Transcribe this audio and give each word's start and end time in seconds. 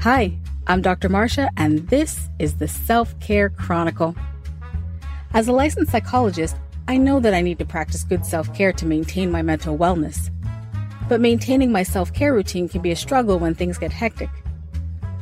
Hi, 0.00 0.32
I'm 0.66 0.80
Dr. 0.80 1.10
Marsha, 1.10 1.50
and 1.58 1.86
this 1.90 2.30
is 2.38 2.54
the 2.54 2.66
Self 2.66 3.20
Care 3.20 3.50
Chronicle. 3.50 4.16
As 5.34 5.46
a 5.46 5.52
licensed 5.52 5.92
psychologist, 5.92 6.56
I 6.88 6.96
know 6.96 7.20
that 7.20 7.34
I 7.34 7.42
need 7.42 7.58
to 7.58 7.66
practice 7.66 8.02
good 8.02 8.24
self 8.24 8.50
care 8.54 8.72
to 8.72 8.86
maintain 8.86 9.30
my 9.30 9.42
mental 9.42 9.76
wellness. 9.76 10.30
But 11.06 11.20
maintaining 11.20 11.70
my 11.70 11.82
self 11.82 12.14
care 12.14 12.32
routine 12.32 12.66
can 12.66 12.80
be 12.80 12.92
a 12.92 12.96
struggle 12.96 13.38
when 13.38 13.54
things 13.54 13.76
get 13.76 13.92
hectic. 13.92 14.30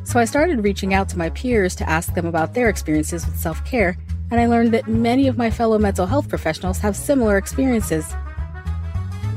So 0.04 0.20
I 0.20 0.24
started 0.26 0.62
reaching 0.62 0.94
out 0.94 1.08
to 1.08 1.18
my 1.18 1.30
peers 1.30 1.74
to 1.74 1.90
ask 1.90 2.14
them 2.14 2.26
about 2.26 2.54
their 2.54 2.68
experiences 2.68 3.26
with 3.26 3.36
self 3.36 3.64
care, 3.64 3.98
and 4.30 4.40
I 4.40 4.46
learned 4.46 4.72
that 4.74 4.86
many 4.86 5.26
of 5.26 5.36
my 5.36 5.50
fellow 5.50 5.80
mental 5.80 6.06
health 6.06 6.28
professionals 6.28 6.78
have 6.78 6.94
similar 6.94 7.36
experiences. 7.36 8.14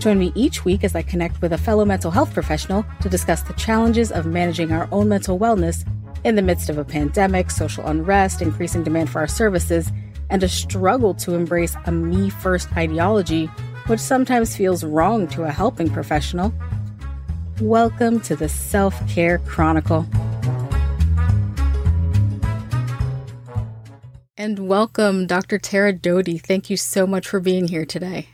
Join 0.01 0.17
me 0.17 0.31
each 0.33 0.65
week 0.65 0.83
as 0.83 0.95
I 0.95 1.03
connect 1.03 1.43
with 1.43 1.53
a 1.53 1.59
fellow 1.59 1.85
mental 1.85 2.09
health 2.09 2.33
professional 2.33 2.83
to 3.01 3.07
discuss 3.07 3.43
the 3.43 3.53
challenges 3.53 4.11
of 4.11 4.25
managing 4.25 4.71
our 4.71 4.89
own 4.91 5.07
mental 5.07 5.37
wellness 5.37 5.85
in 6.23 6.33
the 6.33 6.41
midst 6.41 6.71
of 6.71 6.79
a 6.79 6.83
pandemic, 6.83 7.51
social 7.51 7.85
unrest, 7.85 8.41
increasing 8.41 8.81
demand 8.81 9.11
for 9.11 9.19
our 9.19 9.27
services, 9.27 9.91
and 10.31 10.41
a 10.41 10.49
struggle 10.49 11.13
to 11.13 11.35
embrace 11.35 11.75
a 11.85 11.91
me 11.91 12.31
first 12.31 12.75
ideology, 12.75 13.45
which 13.85 13.99
sometimes 13.99 14.55
feels 14.55 14.83
wrong 14.83 15.27
to 15.27 15.43
a 15.43 15.51
helping 15.51 15.87
professional. 15.87 16.51
Welcome 17.61 18.21
to 18.21 18.35
the 18.35 18.49
Self 18.49 19.07
Care 19.07 19.37
Chronicle. 19.37 20.07
And 24.35 24.67
welcome, 24.67 25.27
Dr. 25.27 25.59
Tara 25.59 25.93
Doaty. 25.93 26.39
Thank 26.39 26.71
you 26.71 26.77
so 26.77 27.05
much 27.05 27.27
for 27.27 27.39
being 27.39 27.67
here 27.67 27.85
today. 27.85 28.30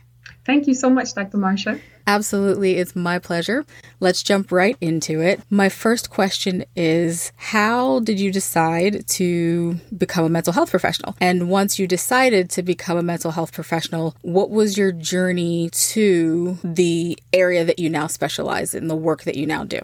Thank 0.48 0.66
you 0.66 0.72
so 0.72 0.88
much, 0.88 1.12
Dr. 1.12 1.36
Marsha. 1.36 1.78
Absolutely, 2.06 2.76
it's 2.76 2.96
my 2.96 3.18
pleasure. 3.18 3.66
Let's 4.00 4.22
jump 4.22 4.50
right 4.50 4.78
into 4.80 5.20
it. 5.20 5.42
My 5.50 5.68
first 5.68 6.08
question 6.08 6.64
is 6.74 7.32
How 7.36 8.00
did 8.00 8.18
you 8.18 8.32
decide 8.32 9.06
to 9.08 9.74
become 9.94 10.24
a 10.24 10.30
mental 10.30 10.54
health 10.54 10.70
professional? 10.70 11.14
And 11.20 11.50
once 11.50 11.78
you 11.78 11.86
decided 11.86 12.48
to 12.52 12.62
become 12.62 12.96
a 12.96 13.02
mental 13.02 13.32
health 13.32 13.52
professional, 13.52 14.16
what 14.22 14.48
was 14.48 14.78
your 14.78 14.90
journey 14.90 15.68
to 15.90 16.56
the 16.64 17.18
area 17.34 17.62
that 17.66 17.78
you 17.78 17.90
now 17.90 18.06
specialize 18.06 18.72
in, 18.72 18.88
the 18.88 18.96
work 18.96 19.24
that 19.24 19.36
you 19.36 19.46
now 19.46 19.64
do? 19.64 19.82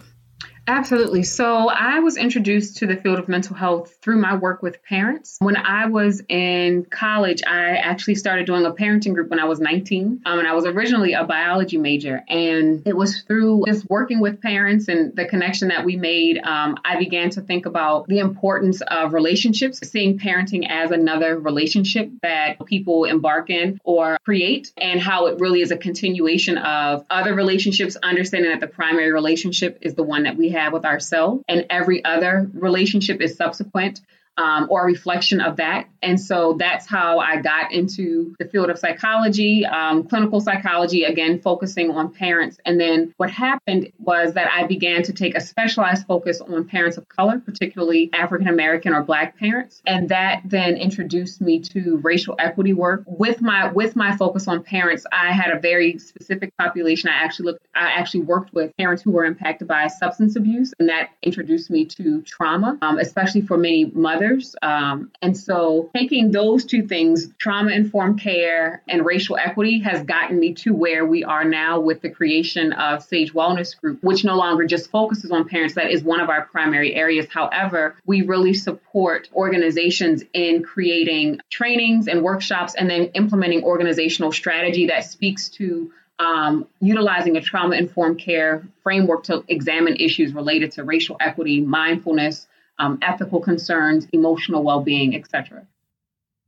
Absolutely. 0.67 1.23
So 1.23 1.69
I 1.69 1.99
was 1.99 2.17
introduced 2.17 2.77
to 2.77 2.87
the 2.87 2.95
field 2.95 3.19
of 3.19 3.27
mental 3.27 3.55
health 3.55 3.97
through 4.01 4.17
my 4.19 4.35
work 4.35 4.63
with 4.63 4.83
parents. 4.83 5.37
When 5.39 5.55
I 5.55 5.87
was 5.87 6.23
in 6.27 6.85
college, 6.85 7.43
I 7.45 7.75
actually 7.77 8.15
started 8.15 8.47
doing 8.47 8.65
a 8.65 8.71
parenting 8.71 9.13
group 9.13 9.29
when 9.29 9.39
I 9.39 9.45
was 9.45 9.59
19. 9.59 10.21
Um, 10.25 10.39
and 10.39 10.47
I 10.47 10.53
was 10.53 10.65
originally 10.65 11.13
a 11.13 11.23
biology 11.23 11.77
major. 11.77 12.23
And 12.27 12.81
it 12.85 12.95
was 12.95 13.21
through 13.21 13.65
just 13.67 13.87
working 13.89 14.19
with 14.19 14.41
parents 14.41 14.87
and 14.87 15.15
the 15.15 15.25
connection 15.25 15.67
that 15.67 15.85
we 15.85 15.97
made, 15.97 16.39
um, 16.39 16.77
I 16.83 16.97
began 16.97 17.29
to 17.31 17.41
think 17.41 17.67
about 17.67 18.07
the 18.07 18.19
importance 18.19 18.81
of 18.81 19.13
relationships, 19.13 19.79
seeing 19.87 20.17
parenting 20.17 20.67
as 20.67 20.89
another 20.89 21.37
relationship 21.37 22.09
that 22.23 22.65
people 22.65 23.05
embark 23.05 23.49
in 23.49 23.79
or 23.83 24.17
create, 24.25 24.71
and 24.77 24.99
how 24.99 25.27
it 25.27 25.39
really 25.39 25.61
is 25.61 25.69
a 25.69 25.77
continuation 25.77 26.57
of 26.57 27.05
other 27.09 27.35
relationships, 27.35 27.95
understanding 28.01 28.49
that 28.49 28.61
the 28.61 28.67
primary 28.67 29.11
relationship 29.11 29.77
is 29.81 29.93
the 29.93 30.03
one 30.03 30.23
that 30.23 30.35
we 30.35 30.54
have 30.55 30.73
with 30.73 30.85
ourselves, 30.85 31.43
and 31.47 31.65
every 31.69 32.03
other 32.03 32.49
relationship 32.53 33.21
is 33.21 33.35
subsequent 33.35 34.01
um, 34.37 34.67
or 34.69 34.81
a 34.81 34.85
reflection 34.85 35.41
of 35.41 35.57
that. 35.57 35.87
And 36.01 36.19
so 36.19 36.55
that's 36.59 36.85
how 36.85 37.19
I 37.19 37.41
got 37.41 37.71
into 37.71 38.35
the 38.37 38.45
field 38.45 38.69
of 38.69 38.77
psychology, 38.77 39.65
um, 39.65 40.03
clinical 40.07 40.39
psychology, 40.39 41.03
again, 41.03 41.39
focusing 41.41 41.89
on 41.91 42.13
parents. 42.13 42.57
And 42.65 42.79
then 42.79 43.13
what 43.17 43.31
happened 43.31 43.91
was 43.97 44.33
that 44.33 44.51
I 44.51 44.67
began 44.67 45.01
to 45.03 45.13
take 45.13 45.35
a 45.35 45.41
specialized 45.41 46.05
focus 46.05 46.41
on 46.41 46.65
parents 46.67 46.97
of 46.97 47.07
color, 47.07 47.39
particularly 47.39 48.09
African 48.13 48.47
American 48.47 48.93
or 48.93 49.03
Black 49.03 49.37
parents. 49.39 49.81
And 49.87 50.09
that 50.09 50.41
then 50.45 50.77
introduced 50.77 51.41
me 51.41 51.59
to 51.61 51.97
racial 52.03 52.35
equity 52.37 52.73
work. 52.73 53.03
With 53.07 53.41
my 53.41 53.71
with 53.71 53.95
my 53.95 54.15
focus 54.15 54.47
on 54.47 54.63
parents, 54.63 55.05
I 55.11 55.31
had 55.31 55.51
a 55.51 55.59
very 55.59 55.97
specific 55.97 56.55
population. 56.57 57.09
I 57.09 57.23
actually 57.23 57.45
looked, 57.47 57.65
I 57.73 57.91
actually 57.91 58.21
worked 58.21 58.53
with 58.53 58.75
parents 58.77 59.01
who 59.01 59.11
were 59.11 59.25
impacted 59.25 59.67
by 59.67 59.87
substance 59.87 60.35
abuse, 60.35 60.73
and 60.79 60.89
that 60.89 61.09
introduced 61.23 61.71
me 61.71 61.85
to 61.85 62.21
trauma, 62.21 62.77
um, 62.81 62.99
especially 62.99 63.41
for 63.41 63.57
many 63.57 63.85
mothers 63.85 64.24
others. 64.25 64.55
Um, 64.61 65.11
and 65.21 65.37
so 65.37 65.89
taking 65.95 66.31
those 66.31 66.65
two 66.65 66.87
things, 66.87 67.27
trauma 67.37 67.71
informed 67.71 68.21
care 68.21 68.81
and 68.87 69.05
racial 69.05 69.37
equity, 69.37 69.79
has 69.79 70.03
gotten 70.03 70.39
me 70.39 70.53
to 70.55 70.73
where 70.73 71.05
we 71.05 71.23
are 71.23 71.43
now 71.43 71.79
with 71.79 72.01
the 72.01 72.09
creation 72.09 72.73
of 72.73 73.03
Sage 73.03 73.33
Wellness 73.33 73.79
Group, 73.79 74.03
which 74.03 74.23
no 74.23 74.35
longer 74.35 74.65
just 74.65 74.89
focuses 74.89 75.31
on 75.31 75.47
parents. 75.47 75.75
That 75.75 75.91
is 75.91 76.03
one 76.03 76.19
of 76.19 76.29
our 76.29 76.45
primary 76.45 76.95
areas. 76.95 77.27
However, 77.29 77.95
we 78.05 78.21
really 78.21 78.53
support 78.53 79.29
organizations 79.33 80.23
in 80.33 80.63
creating 80.63 81.39
trainings 81.49 82.07
and 82.07 82.23
workshops 82.23 82.75
and 82.75 82.89
then 82.89 83.05
implementing 83.13 83.63
organizational 83.63 84.31
strategy 84.31 84.87
that 84.87 85.05
speaks 85.05 85.49
to 85.49 85.91
um, 86.17 86.65
utilizing 86.79 87.35
a 87.35 87.41
trauma 87.41 87.75
informed 87.75 88.19
care 88.19 88.65
framework 88.83 89.23
to 89.23 89.43
examine 89.49 89.97
issues 89.97 90.33
related 90.33 90.71
to 90.71 90.83
racial 90.85 91.17
equity, 91.19 91.59
mindfulness, 91.59 92.47
um, 92.79 92.99
ethical 93.01 93.39
concerns, 93.39 94.07
emotional 94.11 94.63
well 94.63 94.81
being, 94.81 95.15
etc. 95.15 95.65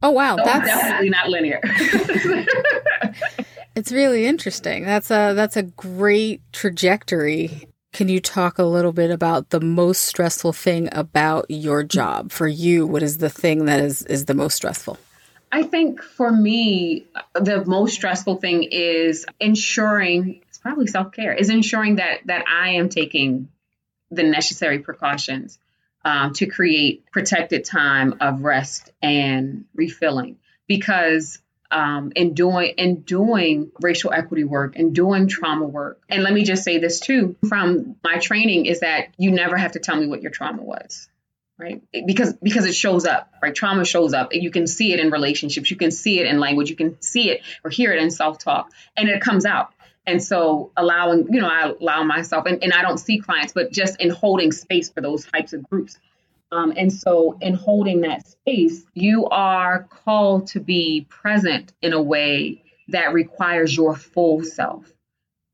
Oh 0.01 0.11
wow, 0.11 0.37
so 0.37 0.43
that's 0.43 0.67
definitely 0.67 1.09
not 1.09 1.29
linear. 1.29 1.59
it's 3.75 3.91
really 3.91 4.25
interesting. 4.25 4.83
That's 4.83 5.09
a 5.09 5.33
that's 5.33 5.57
a 5.57 5.63
great 5.63 6.41
trajectory. 6.51 7.67
Can 7.93 8.09
you 8.09 8.19
talk 8.19 8.59
a 8.59 8.63
little 8.63 8.91
bit 8.91 9.09
about 9.09 9.49
the 9.49 9.59
most 9.59 10.03
stressful 10.03 10.53
thing 10.53 10.89
about 10.91 11.45
your 11.49 11.83
job 11.83 12.31
for 12.31 12.47
you? 12.47 12.85
What 12.85 13.01
is 13.01 13.17
the 13.17 13.29
thing 13.29 13.65
that 13.65 13.79
is 13.79 14.03
is 14.03 14.25
the 14.25 14.35
most 14.35 14.55
stressful? 14.55 14.97
I 15.51 15.63
think 15.63 16.03
for 16.03 16.29
me, 16.29 17.05
the 17.33 17.63
most 17.65 17.95
stressful 17.95 18.35
thing 18.35 18.63
is 18.63 19.25
ensuring 19.39 20.41
it's 20.49 20.59
probably 20.59 20.87
self 20.87 21.11
care 21.11 21.33
is 21.33 21.49
ensuring 21.49 21.95
that 21.95 22.19
that 22.25 22.45
I 22.47 22.71
am 22.71 22.89
taking 22.89 23.49
the 24.11 24.23
necessary 24.23 24.79
precautions 24.79 25.57
um, 26.07 26.31
to 26.31 26.45
create 26.45 27.03
protected 27.11 27.65
time 27.65 28.15
of 28.21 28.41
rest 28.41 28.93
and 29.01 29.65
refilling. 29.75 30.37
Because 30.65 31.39
um, 31.69 32.13
in 32.15 32.33
doing 32.33 32.75
in 32.77 33.01
doing 33.01 33.71
racial 33.81 34.13
equity 34.13 34.45
work 34.45 34.77
and 34.77 34.95
doing 34.95 35.27
trauma 35.27 35.65
work 35.65 36.01
and 36.07 36.23
let 36.23 36.33
me 36.33 36.45
just 36.45 36.63
say 36.63 36.77
this 36.77 37.01
too 37.01 37.35
from 37.49 37.97
my 38.05 38.19
training 38.19 38.67
is 38.67 38.79
that 38.79 39.09
you 39.17 39.31
never 39.31 39.57
have 39.57 39.73
to 39.73 39.79
tell 39.79 39.97
me 39.97 40.07
what 40.07 40.21
your 40.21 40.31
trauma 40.31 40.63
was 40.63 41.09
right? 41.57 41.81
Because 41.91 42.31
because 42.41 42.65
it 42.65 42.73
shows 42.73 43.05
up 43.05 43.33
right? 43.43 43.53
Trauma 43.53 43.83
shows 43.83 44.13
up 44.13 44.33
you 44.33 44.49
can 44.49 44.65
see 44.65 44.93
it 44.93 45.01
in 45.01 45.11
relationships 45.11 45.69
you 45.69 45.75
can 45.75 45.91
see 45.91 46.21
it 46.21 46.25
in 46.25 46.39
language 46.39 46.69
you 46.69 46.77
can 46.77 47.01
see 47.01 47.31
it 47.31 47.41
or 47.65 47.69
hear 47.69 47.91
it 47.91 48.01
in 48.01 48.11
self-talk 48.11 48.71
and 48.95 49.09
it 49.09 49.19
comes 49.19 49.45
out 49.45 49.73
and 50.07 50.23
so 50.23 50.71
allowing, 50.77 51.31
you 51.31 51.41
know, 51.41 51.49
I 51.49 51.73
allow 51.79 52.03
myself, 52.03 52.45
and, 52.47 52.63
and 52.63 52.73
I 52.73 52.81
don't 52.81 52.97
see 52.97 53.19
clients, 53.19 53.53
but 53.53 53.71
just 53.71 53.99
in 54.01 54.09
holding 54.09 54.51
space 54.51 54.89
for 54.89 55.01
those 55.01 55.25
types 55.25 55.53
of 55.53 55.69
groups. 55.69 55.99
Um, 56.51 56.73
and 56.77 56.91
so 56.91 57.37
in 57.41 57.53
holding 57.53 58.01
that 58.01 58.25
space, 58.25 58.83
you 58.93 59.25
are 59.25 59.83
called 59.83 60.47
to 60.47 60.61
be 60.61 61.05
present 61.09 61.73
in 61.81 61.91
a 61.91 62.01
way 62.01 62.63
that 62.87 63.13
requires 63.13 63.75
your 63.75 63.95
full 63.95 64.43
self 64.43 64.91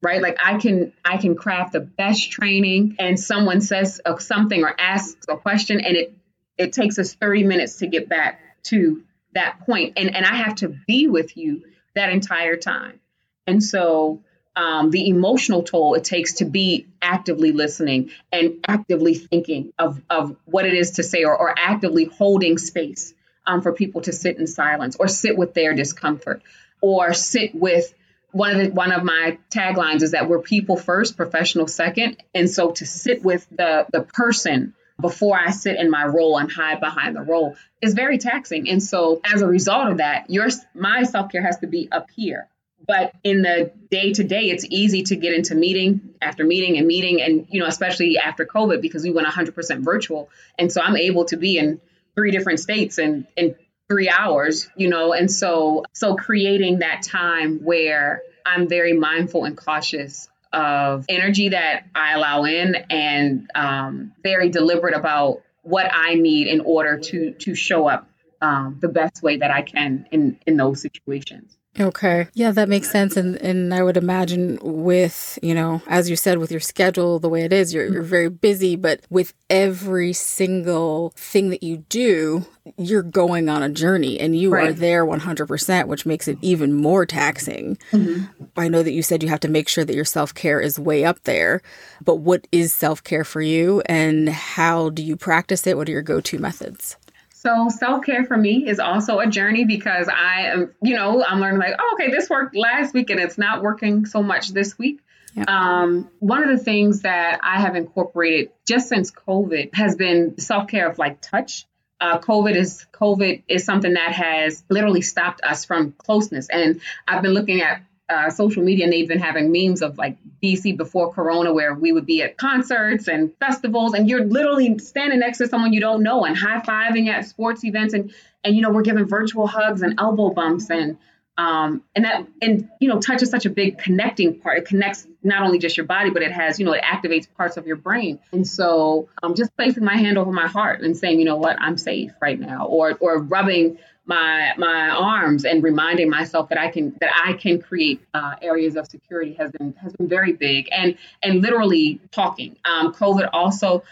right? 0.03 0.21
Like 0.21 0.37
i 0.43 0.57
can 0.57 0.93
i 1.03 1.17
can 1.17 1.35
craft 1.35 1.71
the 1.73 1.79
best 1.79 2.29
training 2.29 2.97
and 2.99 3.19
someone 3.19 3.61
says 3.61 4.01
something 4.19 4.63
or 4.63 4.75
asks 4.77 5.25
a 5.29 5.37
question 5.37 5.79
and 5.79 5.95
it 5.95 6.17
it 6.57 6.73
takes 6.73 6.99
us 6.99 7.13
30 7.13 7.45
minutes 7.45 7.77
to 7.77 7.87
get 7.87 8.09
back 8.09 8.41
to 8.63 9.03
that 9.33 9.61
point. 9.65 9.93
And 9.97 10.13
and 10.13 10.25
i 10.25 10.35
have 10.35 10.55
to 10.55 10.67
be 10.87 11.07
with 11.07 11.37
you 11.37 11.63
that 11.95 12.09
entire 12.09 12.57
time. 12.57 12.99
And 13.47 13.63
so 13.63 14.21
um, 14.55 14.91
the 14.91 15.09
emotional 15.09 15.63
toll 15.63 15.95
it 15.95 16.03
takes 16.03 16.33
to 16.33 16.45
be 16.45 16.87
actively 17.01 17.51
listening 17.51 18.11
and 18.31 18.63
actively 18.67 19.15
thinking 19.15 19.73
of, 19.79 20.01
of 20.09 20.35
what 20.45 20.65
it 20.65 20.73
is 20.73 20.91
to 20.91 21.03
say 21.03 21.23
or, 21.23 21.35
or 21.35 21.53
actively 21.57 22.05
holding 22.05 22.57
space 22.57 23.13
um, 23.45 23.61
for 23.61 23.73
people 23.73 24.01
to 24.01 24.13
sit 24.13 24.37
in 24.37 24.47
silence 24.47 24.95
or 24.99 25.07
sit 25.07 25.37
with 25.37 25.53
their 25.53 25.73
discomfort 25.73 26.41
or 26.81 27.13
sit 27.13 27.55
with 27.55 27.93
one 28.31 28.51
of 28.51 28.57
the, 28.57 28.73
one 28.73 28.91
of 28.91 29.03
my 29.03 29.37
taglines 29.49 30.01
is 30.01 30.11
that 30.11 30.27
we're 30.27 30.39
people 30.39 30.75
first, 30.75 31.15
professional 31.17 31.67
second. 31.67 32.17
And 32.33 32.49
so 32.49 32.71
to 32.71 32.85
sit 32.85 33.23
with 33.23 33.47
the, 33.49 33.85
the 33.91 34.01
person 34.01 34.73
before 34.99 35.37
I 35.37 35.51
sit 35.51 35.77
in 35.77 35.89
my 35.89 36.05
role 36.05 36.37
and 36.37 36.51
hide 36.51 36.79
behind 36.79 37.15
the 37.15 37.21
role 37.21 37.55
is 37.81 37.93
very 37.93 38.17
taxing. 38.17 38.69
And 38.69 38.81
so 38.81 39.21
as 39.23 39.41
a 39.41 39.47
result 39.47 39.89
of 39.89 39.97
that, 39.97 40.29
your 40.29 40.47
my 40.73 41.03
self-care 41.03 41.43
has 41.43 41.59
to 41.59 41.67
be 41.67 41.89
up 41.91 42.09
here 42.15 42.47
but 42.85 43.13
in 43.23 43.41
the 43.41 43.71
day 43.89 44.13
to 44.13 44.23
day 44.23 44.49
it's 44.49 44.65
easy 44.69 45.03
to 45.03 45.15
get 45.15 45.33
into 45.33 45.55
meeting 45.55 46.13
after 46.21 46.43
meeting 46.43 46.77
and 46.77 46.87
meeting 46.87 47.21
and 47.21 47.47
you 47.49 47.59
know 47.59 47.67
especially 47.67 48.17
after 48.17 48.45
covid 48.45 48.81
because 48.81 49.03
we 49.03 49.11
went 49.11 49.27
100% 49.27 49.79
virtual 49.79 50.29
and 50.57 50.71
so 50.71 50.81
i'm 50.81 50.97
able 50.97 51.25
to 51.25 51.37
be 51.37 51.57
in 51.57 51.79
three 52.15 52.31
different 52.31 52.59
states 52.59 52.97
in 52.97 53.27
in 53.35 53.55
three 53.89 54.09
hours 54.09 54.69
you 54.75 54.89
know 54.89 55.13
and 55.13 55.31
so 55.31 55.83
so 55.93 56.15
creating 56.15 56.79
that 56.79 57.01
time 57.03 57.59
where 57.63 58.21
i'm 58.45 58.67
very 58.67 58.93
mindful 58.93 59.45
and 59.45 59.57
cautious 59.57 60.27
of 60.53 61.05
energy 61.09 61.49
that 61.49 61.85
I 61.95 62.13
allow 62.13 62.43
in 62.43 62.75
and 62.89 63.49
um, 63.55 64.13
very 64.21 64.49
deliberate 64.49 64.95
about 64.95 65.41
what 65.63 65.89
I 65.91 66.13
need 66.13 66.47
in 66.47 66.61
order 66.61 66.99
to 66.99 67.31
to 67.31 67.55
show 67.55 67.87
up 67.87 68.07
um, 68.41 68.77
the 68.79 68.89
best 68.89 69.23
way 69.23 69.37
that 69.37 69.49
I 69.49 69.63
can 69.63 70.05
in 70.11 70.39
in 70.45 70.55
those 70.55 70.81
situations. 70.81 71.57
Okay. 71.79 72.27
Yeah, 72.33 72.51
that 72.51 72.69
makes 72.69 72.91
sense. 72.91 73.17
And 73.17 73.35
and 73.37 73.73
I 73.73 73.81
would 73.81 73.97
imagine 73.97 74.59
with, 74.61 75.39
you 75.41 75.55
know, 75.55 75.81
as 75.87 76.09
you 76.09 76.15
said, 76.15 76.37
with 76.37 76.51
your 76.51 76.59
schedule 76.59 77.19
the 77.19 77.29
way 77.29 77.43
it 77.43 77.53
is, 77.53 77.73
you're 77.73 77.91
you're 77.91 78.03
very 78.03 78.29
busy, 78.29 78.75
but 78.75 79.01
with 79.09 79.33
every 79.49 80.13
single 80.13 81.13
thing 81.15 81.49
that 81.49 81.63
you 81.63 81.77
do, 81.89 82.45
you're 82.77 83.01
going 83.01 83.49
on 83.49 83.63
a 83.63 83.69
journey 83.69 84.19
and 84.19 84.37
you 84.37 84.51
right. 84.51 84.69
are 84.69 84.73
there 84.73 85.05
100%, 85.05 85.87
which 85.87 86.05
makes 86.05 86.27
it 86.27 86.37
even 86.41 86.73
more 86.73 87.05
taxing. 87.05 87.77
Mm-hmm. 87.91 88.25
I 88.55 88.67
know 88.67 88.83
that 88.83 88.93
you 88.93 89.01
said 89.01 89.23
you 89.23 89.29
have 89.29 89.39
to 89.41 89.49
make 89.49 89.67
sure 89.67 89.83
that 89.83 89.95
your 89.95 90.05
self 90.05 90.33
care 90.33 90.59
is 90.59 90.79
way 90.79 91.03
up 91.03 91.23
there, 91.23 91.61
but 92.03 92.17
what 92.17 92.47
is 92.51 92.71
self 92.71 93.03
care 93.03 93.23
for 93.23 93.41
you 93.41 93.81
and 93.87 94.29
how 94.29 94.89
do 94.89 95.03
you 95.03 95.15
practice 95.17 95.65
it? 95.65 95.75
What 95.75 95.89
are 95.89 95.93
your 95.93 96.03
go 96.03 96.21
to 96.21 96.37
methods? 96.37 96.97
So 97.43 97.67
self 97.67 98.05
care 98.05 98.23
for 98.23 98.37
me 98.37 98.69
is 98.69 98.79
also 98.79 99.19
a 99.19 99.27
journey 99.27 99.65
because 99.65 100.07
I 100.07 100.43
am, 100.43 100.73
you 100.81 100.95
know, 100.95 101.21
I'm 101.21 101.41
learning 101.41 101.59
like, 101.59 101.75
oh, 101.77 101.95
okay, 101.95 102.09
this 102.09 102.29
worked 102.29 102.55
last 102.55 102.93
week 102.93 103.09
and 103.09 103.19
it's 103.19 103.37
not 103.37 103.61
working 103.61 104.05
so 104.05 104.23
much 104.23 104.49
this 104.49 104.79
week. 104.79 105.01
Um, 105.45 106.09
one 106.19 106.43
of 106.43 106.57
the 106.57 106.63
things 106.63 107.01
that 107.01 107.41
I 107.43 107.59
have 107.59 107.75
incorporated 107.75 108.51
just 108.65 108.87
since 108.87 109.11
COVID 109.11 109.75
has 109.75 109.97
been 109.97 110.39
self 110.39 110.69
care 110.69 110.89
of 110.89 110.97
like 110.97 111.19
touch. 111.19 111.65
Uh, 111.99 112.19
COVID 112.19 112.55
is 112.55 112.85
COVID 112.93 113.43
is 113.49 113.65
something 113.65 113.93
that 113.93 114.13
has 114.13 114.63
literally 114.69 115.01
stopped 115.01 115.41
us 115.43 115.65
from 115.65 115.91
closeness, 115.97 116.47
and 116.49 116.79
I've 117.05 117.23
been 117.23 117.33
looking 117.33 117.61
at 117.61 117.81
uh, 118.13 118.29
social 118.29 118.63
media 118.63 118.85
and 118.85 118.93
they've 118.93 119.07
been 119.07 119.19
having 119.19 119.51
memes 119.51 119.81
of 119.81 119.97
like 119.97 120.17
DC 120.41 120.77
before 120.77 121.11
Corona, 121.13 121.53
where 121.53 121.73
we 121.73 121.91
would 121.91 122.05
be 122.05 122.21
at 122.21 122.37
concerts 122.37 123.07
and 123.07 123.31
festivals, 123.39 123.93
and 123.93 124.09
you're 124.09 124.25
literally 124.25 124.77
standing 124.79 125.19
next 125.19 125.39
to 125.39 125.47
someone 125.47 125.73
you 125.73 125.81
don't 125.81 126.03
know 126.03 126.25
and 126.25 126.37
high 126.37 126.59
fiving 126.59 127.07
at 127.07 127.25
sports 127.25 127.63
events, 127.63 127.93
and 127.93 128.13
and 128.43 128.55
you 128.55 128.61
know 128.61 128.71
we're 128.71 128.83
giving 128.83 129.05
virtual 129.05 129.47
hugs 129.47 129.81
and 129.81 129.99
elbow 129.99 130.29
bumps 130.29 130.69
and 130.69 130.97
um 131.35 131.81
and 131.95 132.05
that 132.05 132.27
and 132.43 132.69
you 132.79 132.87
know 132.87 132.99
touch 132.99 133.23
is 133.23 133.31
such 133.31 133.45
a 133.45 133.49
big 133.49 133.79
connecting 133.79 134.39
part. 134.39 134.59
It 134.59 134.65
connects 134.65 135.07
not 135.23 135.41
only 135.41 135.57
just 135.57 135.77
your 135.77 135.85
body, 135.85 136.11
but 136.11 136.21
it 136.21 136.31
has 136.31 136.59
you 136.59 136.65
know 136.65 136.73
it 136.73 136.83
activates 136.83 137.27
parts 137.35 137.57
of 137.57 137.65
your 137.65 137.75
brain. 137.75 138.19
And 138.31 138.47
so 138.47 139.09
I'm 139.23 139.31
um, 139.31 139.35
just 139.35 139.55
placing 139.55 139.83
my 139.83 139.97
hand 139.97 140.17
over 140.17 140.31
my 140.31 140.47
heart 140.47 140.81
and 140.81 140.95
saying, 140.95 141.19
you 141.19 141.25
know 141.25 141.37
what, 141.37 141.59
I'm 141.59 141.77
safe 141.77 142.11
right 142.21 142.39
now, 142.39 142.67
or 142.67 142.95
or 142.99 143.17
rubbing 143.17 143.79
my 144.05 144.53
my 144.57 144.89
arms 144.89 145.45
and 145.45 145.63
reminding 145.63 146.09
myself 146.09 146.49
that 146.49 146.57
I 146.57 146.69
can 146.69 146.95
that 146.99 147.11
I 147.25 147.33
can 147.33 147.61
create 147.61 148.01
uh, 148.13 148.35
areas 148.41 148.75
of 148.75 148.87
security 148.87 149.33
has 149.33 149.51
been 149.51 149.73
has 149.81 149.93
been 149.93 150.07
very 150.07 150.33
big 150.33 150.67
and 150.71 150.97
and 151.21 151.41
literally 151.41 152.01
talking. 152.11 152.57
Um, 152.65 152.93
COVID 152.93 153.29
also 153.31 153.83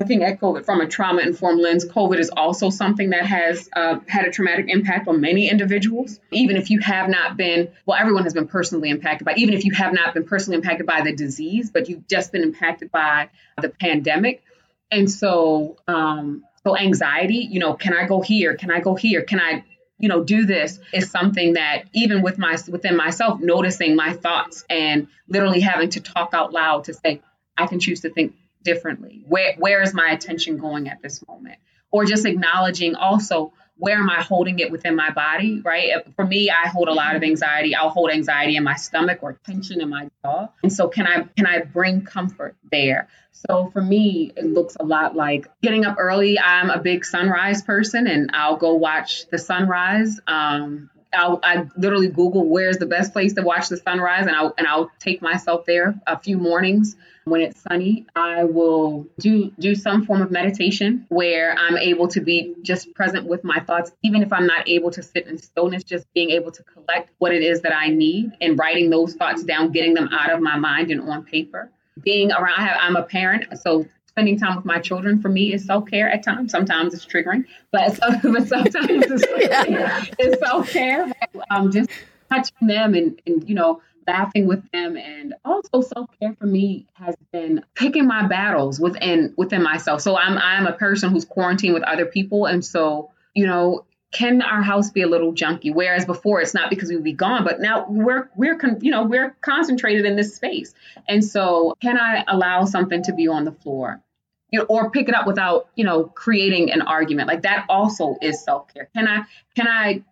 looking 0.00 0.24
at 0.24 0.40
COVID 0.40 0.64
from 0.64 0.80
a 0.80 0.86
trauma 0.86 1.20
informed 1.20 1.60
lens, 1.60 1.84
COVID 1.84 2.18
is 2.18 2.30
also 2.30 2.70
something 2.70 3.10
that 3.10 3.26
has 3.26 3.68
uh, 3.76 4.00
had 4.08 4.24
a 4.24 4.30
traumatic 4.30 4.66
impact 4.68 5.06
on 5.06 5.20
many 5.20 5.50
individuals. 5.50 6.18
Even 6.32 6.56
if 6.56 6.70
you 6.70 6.80
have 6.80 7.08
not 7.08 7.36
been, 7.36 7.68
well, 7.84 7.98
everyone 8.00 8.24
has 8.24 8.32
been 8.32 8.48
personally 8.48 8.88
impacted 8.88 9.26
by, 9.26 9.34
even 9.36 9.52
if 9.52 9.64
you 9.64 9.72
have 9.74 9.92
not 9.92 10.14
been 10.14 10.24
personally 10.24 10.56
impacted 10.56 10.86
by 10.86 11.02
the 11.02 11.14
disease, 11.14 11.70
but 11.70 11.88
you've 11.88 12.08
just 12.08 12.32
been 12.32 12.42
impacted 12.42 12.90
by 12.90 13.28
the 13.60 13.68
pandemic. 13.68 14.42
And 14.90 15.08
so, 15.08 15.76
um, 15.86 16.44
so 16.66 16.76
anxiety, 16.76 17.48
you 17.50 17.58
know, 17.58 17.74
can 17.74 17.94
I 17.94 18.06
go 18.06 18.20
here? 18.20 18.54
Can 18.54 18.70
I 18.70 18.80
go 18.80 18.94
here? 18.94 19.22
Can 19.22 19.40
I, 19.40 19.64
you 19.98 20.08
know, 20.08 20.22
do 20.22 20.46
this 20.46 20.78
is 20.92 21.10
something 21.10 21.54
that 21.54 21.84
even 21.92 22.22
with 22.22 22.38
my 22.38 22.56
within 22.68 22.96
myself, 22.96 23.40
noticing 23.40 23.96
my 23.96 24.12
thoughts 24.12 24.64
and 24.68 25.08
literally 25.28 25.60
having 25.60 25.90
to 25.90 26.00
talk 26.00 26.30
out 26.32 26.52
loud 26.52 26.84
to 26.84 26.94
say, 26.94 27.22
I 27.56 27.66
can 27.66 27.80
choose 27.80 28.00
to 28.00 28.10
think 28.10 28.34
differently. 28.62 29.22
Where 29.26 29.54
where 29.58 29.82
is 29.82 29.94
my 29.94 30.10
attention 30.10 30.58
going 30.58 30.88
at 30.88 31.02
this 31.02 31.26
moment? 31.26 31.58
Or 31.90 32.04
just 32.04 32.24
acknowledging 32.24 32.94
also 32.94 33.52
where 33.80 33.96
am 33.96 34.10
I 34.10 34.22
holding 34.22 34.58
it 34.58 34.70
within 34.70 34.94
my 34.94 35.10
body, 35.10 35.60
right? 35.62 36.04
For 36.14 36.26
me, 36.26 36.50
I 36.50 36.68
hold 36.68 36.88
a 36.88 36.92
lot 36.92 37.16
of 37.16 37.22
anxiety. 37.22 37.74
I'll 37.74 37.88
hold 37.88 38.10
anxiety 38.10 38.56
in 38.56 38.62
my 38.62 38.76
stomach 38.76 39.20
or 39.22 39.32
tension 39.44 39.80
in 39.80 39.88
my 39.88 40.10
jaw. 40.22 40.48
And 40.62 40.72
so 40.72 40.88
can 40.88 41.06
I 41.06 41.22
can 41.36 41.46
I 41.46 41.60
bring 41.62 42.02
comfort 42.02 42.56
there? 42.70 43.08
So 43.32 43.70
for 43.72 43.80
me, 43.80 44.32
it 44.36 44.44
looks 44.44 44.76
a 44.78 44.84
lot 44.84 45.16
like 45.16 45.48
getting 45.62 45.86
up 45.86 45.96
early. 45.98 46.38
I'm 46.38 46.68
a 46.68 46.78
big 46.78 47.06
sunrise 47.06 47.62
person 47.62 48.06
and 48.06 48.30
I'll 48.34 48.56
go 48.56 48.74
watch 48.74 49.26
the 49.30 49.38
sunrise. 49.38 50.20
Um, 50.26 50.90
I'll, 51.12 51.40
I 51.42 51.66
literally 51.76 52.08
Google 52.08 52.46
where's 52.46 52.78
the 52.78 52.86
best 52.86 53.12
place 53.12 53.32
to 53.34 53.42
watch 53.42 53.68
the 53.68 53.76
sunrise, 53.76 54.26
and 54.26 54.36
I'll 54.36 54.54
and 54.56 54.66
I'll 54.66 54.92
take 55.00 55.22
myself 55.22 55.64
there 55.66 56.00
a 56.06 56.18
few 56.18 56.38
mornings 56.38 56.96
when 57.30 57.40
it's 57.40 57.60
sunny. 57.60 58.06
I 58.14 58.44
will 58.44 59.06
do 59.18 59.50
do 59.58 59.74
some 59.74 60.04
form 60.04 60.20
of 60.20 60.30
meditation 60.30 61.06
where 61.08 61.54
I'm 61.56 61.76
able 61.78 62.08
to 62.08 62.20
be 62.20 62.54
just 62.62 62.92
present 62.94 63.26
with 63.26 63.44
my 63.44 63.60
thoughts, 63.60 63.92
even 64.02 64.22
if 64.22 64.32
I'm 64.32 64.46
not 64.46 64.68
able 64.68 64.90
to 64.90 65.02
sit 65.02 65.26
in 65.26 65.38
stillness. 65.38 65.84
Just 65.84 66.12
being 66.12 66.30
able 66.30 66.50
to 66.52 66.62
collect 66.64 67.10
what 67.18 67.32
it 67.32 67.42
is 67.42 67.62
that 67.62 67.74
I 67.74 67.88
need 67.88 68.32
and 68.40 68.58
writing 68.58 68.90
those 68.90 69.14
thoughts 69.14 69.42
down, 69.44 69.72
getting 69.72 69.94
them 69.94 70.08
out 70.12 70.30
of 70.30 70.40
my 70.40 70.56
mind 70.56 70.90
and 70.90 71.00
on 71.00 71.24
paper. 71.24 71.70
Being 72.02 72.32
around, 72.32 72.54
I 72.58 72.62
have, 72.62 72.78
I'm 72.80 72.96
a 72.96 73.02
parent, 73.02 73.46
so 73.58 73.86
spending 74.10 74.38
time 74.38 74.56
with 74.56 74.64
my 74.64 74.78
children 74.78 75.22
for 75.22 75.28
me 75.28 75.52
is 75.52 75.64
self 75.64 75.86
care 75.86 76.08
at 76.08 76.22
times. 76.22 76.50
Sometimes 76.50 76.92
it's 76.94 77.06
triggering, 77.06 77.44
but, 77.70 77.98
but 78.22 78.48
sometimes 78.48 79.04
it's, 79.06 79.24
yeah. 79.68 80.04
it's 80.18 80.38
self 80.40 80.70
care. 80.70 81.10
Um, 81.50 81.70
just 81.70 81.90
touching 82.30 82.68
them 82.68 82.94
and, 82.94 83.20
and, 83.26 83.48
you 83.48 83.54
know, 83.54 83.80
laughing 84.06 84.46
with 84.46 84.70
them. 84.72 84.96
And 84.96 85.34
also 85.44 85.80
self 85.80 86.10
care 86.20 86.34
for 86.38 86.46
me 86.46 86.86
has 86.94 87.14
been 87.32 87.64
picking 87.74 88.06
my 88.06 88.26
battles 88.26 88.80
within 88.80 89.34
within 89.36 89.62
myself. 89.62 90.00
So 90.00 90.16
I'm 90.16 90.38
I'm 90.38 90.66
a 90.66 90.72
person 90.72 91.10
who's 91.10 91.24
quarantined 91.24 91.74
with 91.74 91.82
other 91.82 92.06
people. 92.06 92.46
And 92.46 92.64
so, 92.64 93.10
you 93.34 93.46
know, 93.46 93.84
can 94.12 94.42
our 94.42 94.62
house 94.62 94.90
be 94.90 95.02
a 95.02 95.06
little 95.06 95.32
junky? 95.32 95.72
Whereas 95.72 96.04
before, 96.04 96.40
it's 96.40 96.54
not 96.54 96.68
because 96.68 96.88
we'd 96.88 97.04
be 97.04 97.12
gone, 97.12 97.44
but 97.44 97.60
now 97.60 97.86
we're 97.88 98.28
we're 98.34 98.56
con- 98.56 98.78
you 98.80 98.90
know 98.90 99.04
we're 99.04 99.36
concentrated 99.40 100.04
in 100.04 100.16
this 100.16 100.34
space, 100.34 100.74
and 101.08 101.24
so 101.24 101.76
can 101.80 101.96
I 101.96 102.24
allow 102.26 102.64
something 102.64 103.02
to 103.04 103.12
be 103.12 103.28
on 103.28 103.44
the 103.44 103.52
floor, 103.52 104.02
you 104.50 104.58
know, 104.58 104.66
or 104.66 104.90
pick 104.90 105.08
it 105.08 105.14
up 105.14 105.26
without 105.26 105.68
you 105.76 105.84
know 105.84 106.04
creating 106.04 106.72
an 106.72 106.82
argument? 106.82 107.28
Like 107.28 107.42
that 107.42 107.66
also 107.68 108.16
is 108.20 108.42
self 108.42 108.72
care. 108.74 108.88
Can 108.96 109.06
I 109.06 109.22
can 109.54 109.68
I 109.68 110.02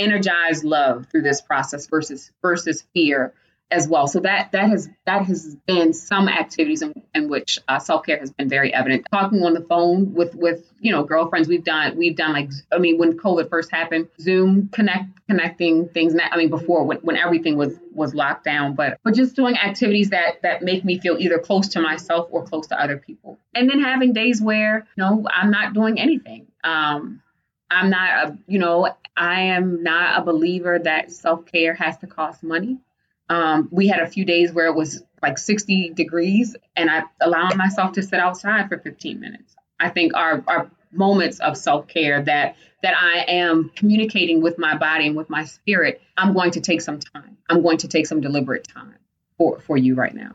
energize 0.00 0.64
love 0.64 1.06
through 1.10 1.22
this 1.22 1.40
process 1.40 1.86
versus 1.86 2.32
versus 2.42 2.84
fear 2.94 3.34
as 3.70 3.88
well. 3.88 4.06
So 4.06 4.20
that 4.20 4.52
that 4.52 4.68
has 4.68 4.88
that 5.06 5.24
has 5.26 5.56
been 5.66 5.92
some 5.92 6.28
activities 6.28 6.82
in, 6.82 6.92
in 7.14 7.28
which 7.28 7.58
uh, 7.68 7.78
self 7.78 8.04
care 8.04 8.18
has 8.18 8.32
been 8.32 8.48
very 8.48 8.74
evident. 8.74 9.06
Talking 9.12 9.42
on 9.44 9.54
the 9.54 9.60
phone 9.60 10.14
with 10.14 10.34
with 10.34 10.70
you 10.80 10.92
know 10.92 11.04
girlfriends, 11.04 11.48
we've 11.48 11.64
done 11.64 11.96
we've 11.96 12.16
done 12.16 12.32
like 12.32 12.50
I 12.72 12.78
mean 12.78 12.98
when 12.98 13.18
COVID 13.18 13.48
first 13.48 13.70
happened, 13.70 14.08
Zoom 14.20 14.68
connect 14.68 15.04
connecting 15.28 15.88
things. 15.88 16.14
I 16.18 16.36
mean 16.36 16.50
before 16.50 16.84
when, 16.84 16.98
when 16.98 17.16
everything 17.16 17.56
was 17.56 17.78
was 17.92 18.14
locked 18.14 18.44
down, 18.44 18.74
but 18.74 18.98
but 19.04 19.14
just 19.14 19.36
doing 19.36 19.56
activities 19.56 20.10
that 20.10 20.42
that 20.42 20.62
make 20.62 20.84
me 20.84 20.98
feel 20.98 21.16
either 21.18 21.38
close 21.38 21.68
to 21.68 21.80
myself 21.80 22.28
or 22.30 22.44
close 22.44 22.66
to 22.68 22.80
other 22.80 22.96
people. 22.96 23.38
And 23.54 23.68
then 23.68 23.80
having 23.80 24.12
days 24.12 24.42
where 24.42 24.86
you 24.96 25.04
know 25.04 25.26
I'm 25.32 25.50
not 25.50 25.74
doing 25.74 26.00
anything. 26.00 26.46
Um, 26.64 27.22
I'm 27.70 27.90
not 27.90 28.28
a 28.28 28.38
you 28.46 28.58
know 28.58 28.88
I 29.16 29.42
am 29.42 29.82
not 29.82 30.20
a 30.20 30.24
believer 30.24 30.78
that 30.78 31.10
self 31.12 31.46
care 31.46 31.74
has 31.74 31.98
to 31.98 32.06
cost 32.06 32.42
money. 32.42 32.78
Um, 33.28 33.68
we 33.70 33.86
had 33.86 34.00
a 34.00 34.08
few 34.08 34.24
days 34.24 34.52
where 34.52 34.66
it 34.66 34.74
was 34.74 35.04
like 35.22 35.38
60 35.38 35.90
degrees, 35.90 36.56
and 36.74 36.90
I 36.90 37.04
allowed 37.20 37.56
myself 37.56 37.92
to 37.92 38.02
sit 38.02 38.18
outside 38.18 38.68
for 38.68 38.78
15 38.78 39.20
minutes. 39.20 39.54
I 39.78 39.88
think 39.88 40.14
our, 40.16 40.42
our 40.48 40.70
moments 40.92 41.38
of 41.38 41.56
self 41.56 41.86
care 41.86 42.22
that 42.22 42.56
that 42.82 42.94
I 42.96 43.24
am 43.28 43.70
communicating 43.76 44.40
with 44.40 44.58
my 44.58 44.76
body 44.76 45.06
and 45.06 45.16
with 45.16 45.30
my 45.30 45.44
spirit, 45.44 46.00
I'm 46.16 46.32
going 46.32 46.52
to 46.52 46.60
take 46.60 46.80
some 46.80 46.98
time. 46.98 47.36
I'm 47.48 47.62
going 47.62 47.78
to 47.78 47.88
take 47.88 48.06
some 48.06 48.20
deliberate 48.20 48.66
time 48.66 48.96
for 49.36 49.60
for 49.60 49.76
you 49.76 49.94
right 49.94 50.14
now. 50.14 50.34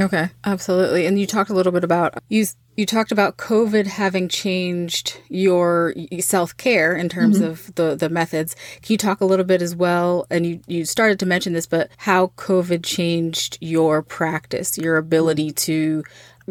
Okay, 0.00 0.30
absolutely. 0.44 1.06
And 1.06 1.18
you 1.18 1.26
talked 1.26 1.50
a 1.50 1.54
little 1.54 1.72
bit 1.72 1.84
about 1.84 2.22
you 2.28 2.46
you 2.76 2.86
talked 2.86 3.12
about 3.12 3.36
COVID 3.36 3.86
having 3.86 4.28
changed 4.28 5.20
your 5.28 5.94
self 6.20 6.56
care 6.56 6.96
in 6.96 7.08
terms 7.08 7.38
mm-hmm. 7.38 7.50
of 7.50 7.74
the 7.74 7.94
the 7.94 8.08
methods. 8.08 8.56
Can 8.80 8.94
you 8.94 8.98
talk 8.98 9.20
a 9.20 9.26
little 9.26 9.44
bit 9.44 9.60
as 9.60 9.76
well? 9.76 10.26
And 10.30 10.46
you 10.46 10.60
you 10.66 10.84
started 10.84 11.18
to 11.20 11.26
mention 11.26 11.52
this, 11.52 11.66
but 11.66 11.90
how 11.98 12.28
COVID 12.38 12.82
changed 12.82 13.58
your 13.60 14.02
practice, 14.02 14.78
your 14.78 14.96
ability 14.96 15.52
to 15.52 16.04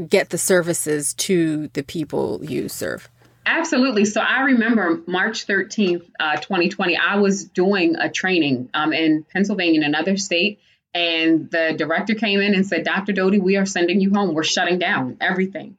get 0.08 0.30
the 0.30 0.38
services 0.38 1.14
to 1.16 1.68
the 1.70 1.84
people 1.84 2.40
you 2.44 2.70
serve. 2.70 3.10
Absolutely. 3.44 4.06
So 4.06 4.22
I 4.22 4.42
remember 4.42 5.02
March 5.08 5.48
13th, 5.48 6.06
uh, 6.20 6.36
2020, 6.38 6.96
I 6.96 7.16
was 7.16 7.46
doing 7.46 7.96
a 7.96 8.08
training 8.08 8.70
um, 8.76 8.94
in 8.94 9.26
Pennsylvania 9.34 9.82
in 9.82 9.84
another 9.84 10.16
state 10.16 10.60
and 10.94 11.50
the 11.50 11.74
director 11.78 12.16
came 12.16 12.42
in 12.42 12.54
and 12.54 12.66
said, 12.66 12.84
Dr. 12.84 13.14
Doaty, 13.14 13.40
we 13.40 13.58
are 13.58 13.66
sending 13.66 14.02
you 14.02 14.12
home. 14.14 14.34
We're 14.34 14.44
shutting 14.44 14.80
down 14.80 15.18
everything. 15.22 15.78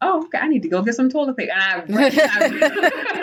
Oh, 0.00 0.24
okay, 0.24 0.38
I 0.38 0.48
need 0.48 0.62
to 0.62 0.68
go 0.68 0.82
get 0.82 0.94
some 0.94 1.10
toilet 1.10 1.36
paper. 1.36 1.52
And 1.52 1.62
I 1.62 1.84
ran, 1.94 2.12
I, 2.14 3.22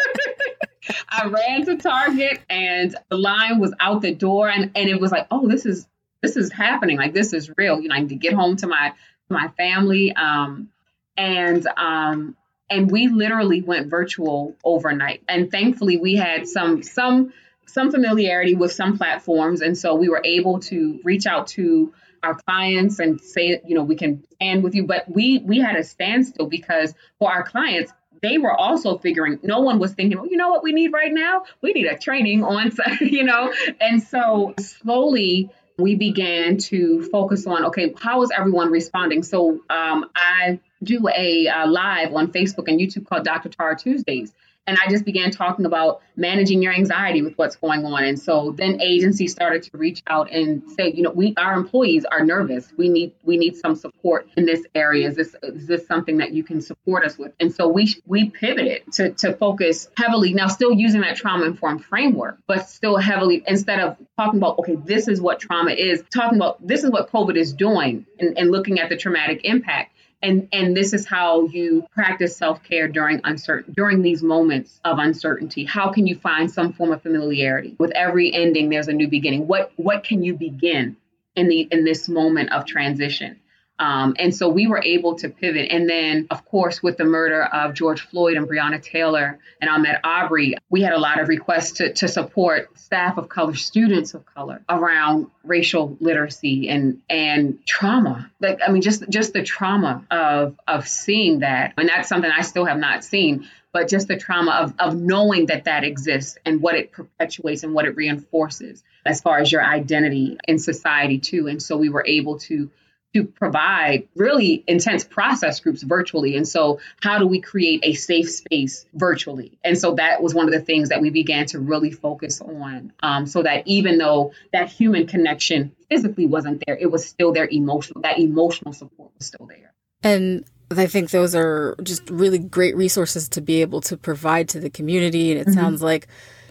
I 1.10 1.28
ran 1.28 1.66
to 1.66 1.78
Target 1.78 2.42
and 2.50 2.96
the 3.10 3.18
line 3.18 3.60
was 3.60 3.74
out 3.80 4.02
the 4.02 4.14
door 4.14 4.50
and, 4.50 4.72
and 4.76 4.90
it 4.90 5.00
was 5.00 5.12
like, 5.12 5.28
oh, 5.32 5.48
this 5.48 5.66
is 5.66 5.88
this 6.22 6.38
is 6.38 6.52
happening. 6.52 6.98
Like 6.98 7.14
this 7.14 7.34
is 7.34 7.52
real. 7.58 7.80
You 7.80 7.90
know, 7.90 7.96
I 7.96 8.00
need 8.00 8.10
to 8.10 8.16
get 8.16 8.34
home 8.34 8.56
to 8.58 8.68
my 8.68 8.94
my 9.30 9.50
family. 9.50 10.14
Um, 10.14 10.70
and 11.18 11.66
um, 11.78 12.36
and 12.70 12.90
we 12.90 13.08
literally 13.08 13.62
went 13.62 13.90
virtual 13.90 14.56
overnight. 14.64 15.24
And 15.30 15.52
thankfully, 15.52 15.98
we 15.98 16.16
had 16.16 16.48
some 16.48 16.84
some 16.84 17.34
some 17.76 17.92
familiarity 17.92 18.56
with 18.56 18.72
some 18.72 18.98
platforms, 18.98 19.60
and 19.60 19.78
so 19.78 19.96
we 19.96 20.08
were 20.08 20.22
able 20.24 20.62
to 20.62 20.98
reach 21.04 21.26
out 21.26 21.48
to 21.48 21.94
our 22.24 22.34
clients 22.34 23.00
and 23.00 23.20
say, 23.20 23.62
you 23.68 23.76
know, 23.76 23.84
we 23.84 23.98
can 23.98 24.24
stand 24.36 24.64
with 24.64 24.76
you. 24.76 24.86
But 24.88 25.12
we 25.14 25.40
we 25.40 25.60
had 25.60 25.76
a 25.76 25.84
standstill 25.84 26.48
because 26.48 26.94
for 27.20 27.30
our 27.30 27.44
clients, 27.44 27.92
they 28.22 28.38
were 28.38 28.54
also 28.54 28.98
figuring. 28.98 29.40
No 29.44 29.60
one 29.60 29.78
was 29.78 29.92
thinking, 29.92 30.18
well, 30.18 30.28
you 30.28 30.38
know 30.38 30.50
what 30.50 30.64
we 30.64 30.72
need 30.72 30.94
right 30.94 31.12
now? 31.14 31.44
We 31.62 31.74
need 31.74 31.86
a 31.86 31.98
training 31.98 32.46
on, 32.46 32.72
you 33.02 33.26
know. 33.26 33.54
And 33.82 34.02
so 34.02 34.54
slowly 34.58 35.50
we 35.78 35.96
began 35.96 36.58
to 36.70 37.04
focus 37.10 37.46
on 37.46 37.66
okay, 37.66 37.94
how 38.00 38.24
is 38.24 38.32
everyone 38.32 38.72
responding? 38.72 39.22
So 39.22 39.60
um, 39.70 40.06
I 40.16 40.62
do 40.82 41.10
a 41.10 41.50
uh, 41.50 41.68
live 41.68 42.14
on 42.14 42.32
Facebook 42.32 42.70
and 42.70 42.80
YouTube 42.80 43.06
called 43.06 43.26
Dr. 43.26 43.50
Tara 43.50 43.78
Tuesdays 43.78 44.34
and 44.68 44.78
I 44.84 44.90
just 44.90 45.06
began 45.06 45.32
talking 45.32 45.66
about 45.66 46.02
managing 46.16 46.62
your 46.62 46.74
anxiety 46.74 47.22
with 47.22 47.38
what's 47.38 47.56
going 47.56 47.86
on. 47.86 48.04
And 48.04 48.20
so 48.20 48.52
then 48.58 48.82
agencies 48.82 49.32
started 49.32 49.64
to 49.64 49.78
reach 49.78 50.02
out 50.08 50.32
and 50.32 50.64
say, 50.72 50.92
you 50.92 51.04
know, 51.04 51.12
we 51.12 51.34
our 51.38 51.54
employees 51.54 52.06
are 52.06 52.26
nervous. 52.26 52.72
We 52.78 52.90
need 52.90 53.14
we 53.24 53.38
need 53.38 53.58
some 53.58 53.76
support 53.76 54.28
in 54.36 54.46
this 54.46 54.64
area. 54.74 55.10
Is 55.10 55.16
this 55.16 55.36
is 55.44 55.68
this 55.68 55.86
something 55.86 56.18
that 56.18 56.32
you 56.34 56.44
can 56.44 56.62
support 56.62 57.06
us 57.06 57.18
with? 57.18 57.34
And 57.40 57.54
so 57.54 57.68
we 57.68 57.94
we 58.06 58.30
pivoted 58.30 58.92
to 58.94 59.12
to 59.12 59.34
focus 59.34 59.88
heavily 59.96 60.34
now, 60.34 60.48
still 60.48 60.74
using 60.74 61.02
that 61.02 61.16
trauma 61.16 61.46
informed 61.46 61.86
framework, 61.86 62.40
but 62.48 62.68
still 62.68 62.98
heavily 62.98 63.44
instead 63.48 63.80
of 63.80 63.98
talking 64.18 64.40
about 64.40 64.60
okay, 64.60 64.76
this 64.76 65.08
is 65.08 65.22
what 65.22 65.40
trauma 65.40 65.72
is, 65.72 66.04
talking 66.14 66.38
about 66.38 66.66
this 66.66 66.84
is 66.84 66.90
what 66.90 67.12
COVID 67.12 67.36
is 67.36 67.54
doing, 67.54 68.06
and, 68.20 68.38
and 68.38 68.52
looking 68.52 68.80
at 68.80 68.90
the 68.90 68.98
traumatic 68.98 69.42
impact 69.44 69.95
and 70.26 70.48
and 70.52 70.76
this 70.76 70.94
is 70.94 71.06
how 71.06 71.46
you 71.46 71.86
practice 71.94 72.36
self-care 72.36 72.88
during 72.88 73.22
uncertain 73.24 73.74
during 73.74 74.02
these 74.02 74.24
moments 74.24 74.80
of 74.84 74.98
uncertainty. 74.98 75.66
How 75.66 75.92
can 75.92 76.08
you 76.08 76.16
find 76.16 76.52
some 76.52 76.74
form 76.74 76.92
of 76.92 77.02
familiarity? 77.02 77.76
With 77.78 77.92
every 77.92 78.34
ending 78.34 78.70
there's 78.70 78.88
a 78.88 78.94
new 78.94 79.08
beginning. 79.08 79.48
What 79.48 79.72
what 79.76 80.04
can 80.04 80.24
you 80.24 80.34
begin 80.34 80.98
in 81.36 81.48
the 81.48 81.68
in 81.72 81.84
this 81.84 82.10
moment 82.10 82.52
of 82.52 82.66
transition 82.66 83.40
um, 83.78 84.16
and 84.18 84.34
so 84.34 84.48
we 84.48 84.68
were 84.68 84.82
able 84.82 85.16
to 85.16 85.30
pivot. 85.30 85.68
And 85.70 85.90
then, 85.90 86.28
of 86.32 86.46
course, 86.46 86.82
with 86.82 86.96
the 86.98 87.04
murder 87.04 87.44
of 87.44 87.74
George 87.74 88.02
Floyd 88.02 88.38
and 88.38 88.48
Breonna 88.48 88.82
Taylor 88.82 89.38
and 89.60 89.70
Ahmaud 89.70 90.00
Arbery, 90.04 90.56
we 90.70 90.82
had 90.82 90.94
a 90.94 90.98
lot 90.98 91.20
of 91.20 91.28
requests 91.28 91.74
to, 91.74 91.92
to 91.94 92.08
support 92.08 92.78
staff 92.80 93.18
of 93.18 93.28
color, 93.28 93.54
students 93.54 94.14
of 94.14 94.26
color 94.26 94.62
around 94.70 95.28
racial 95.44 95.98
literacy 96.00 96.70
and 96.70 97.02
and 97.10 97.66
trauma. 97.66 98.32
Like 98.40 98.60
I 98.66 98.72
mean, 98.72 98.82
just 98.82 99.10
just 99.10 99.34
the 99.34 99.44
trauma 99.44 100.06
of 100.10 100.58
of 100.68 100.88
seeing 100.88 101.40
that, 101.40 101.74
and 101.78 101.90
that's 101.90 102.08
something 102.08 102.32
I 102.32 102.42
still 102.42 102.66
have 102.66 102.78
not 102.78 103.04
seen. 103.04 103.48
But 103.74 103.90
just 103.90 104.08
the 104.08 104.16
trauma 104.16 104.52
of, 104.52 104.74
of 104.80 104.96
knowing 104.96 105.48
that 105.48 105.66
that 105.66 105.84
exists 105.84 106.38
and 106.46 106.62
what 106.62 106.76
it 106.76 106.94
perpetuates 106.94 107.64
and 107.64 107.74
what 107.74 107.84
it 107.84 107.98
reinforces 107.98 108.82
as 109.06 109.20
far 109.20 109.40
as 109.40 109.52
your 109.52 109.62
identity 109.62 110.38
in 110.48 110.60
society, 110.60 111.20
too. 111.20 111.48
And 111.48 111.62
so 111.62 111.76
we 111.76 111.90
were 111.90 112.06
able 112.08 112.40
to 112.40 112.72
to 113.16 113.24
provide 113.24 114.10
really 114.14 114.62
intense 114.68 115.06
process 115.06 115.62
groups 115.62 115.82
virtually. 115.84 116.36
And 116.36 116.46
so, 116.46 116.80
how 117.02 117.18
do 117.18 117.26
we 117.26 117.40
create 117.40 117.80
a 117.84 117.94
safe 117.94 118.30
space 118.30 118.86
virtually? 118.94 119.58
And 119.64 119.78
so, 119.78 119.96
that 119.96 120.22
was 120.22 120.34
one 120.34 120.48
of 120.48 120.52
the 120.52 120.60
things 120.60 120.90
that 120.90 121.00
we 121.00 121.12
began 121.12 121.46
to 121.48 121.60
really 121.60 121.92
focus 121.92 122.42
on 122.42 122.92
um, 123.02 123.26
so 123.26 123.42
that 123.44 123.66
even 123.68 123.98
though 123.98 124.34
that 124.52 124.70
human 124.70 125.08
connection 125.08 125.74
physically 125.90 126.26
wasn't 126.26 126.62
there, 126.68 126.76
it 126.76 126.92
was 126.92 127.06
still 127.06 127.32
there 127.32 127.48
emotional, 127.50 128.02
that 128.02 128.20
emotional 128.20 128.74
support 128.74 129.12
was 129.18 129.28
still 129.28 129.48
there. 129.48 129.72
And 130.04 130.44
I 130.76 130.88
think 130.88 131.12
those 131.12 131.36
are 131.36 131.78
just 131.84 132.10
really 132.10 132.38
great 132.38 132.76
resources 132.76 133.30
to 133.30 133.42
be 133.42 133.62
able 133.62 133.80
to 133.82 133.96
provide 133.96 134.50
to 134.50 134.60
the 134.60 134.70
community. 134.70 135.32
And 135.32 135.40
it 135.40 135.48
mm-hmm. 135.48 135.58
sounds 135.58 135.82
like, 135.82 136.08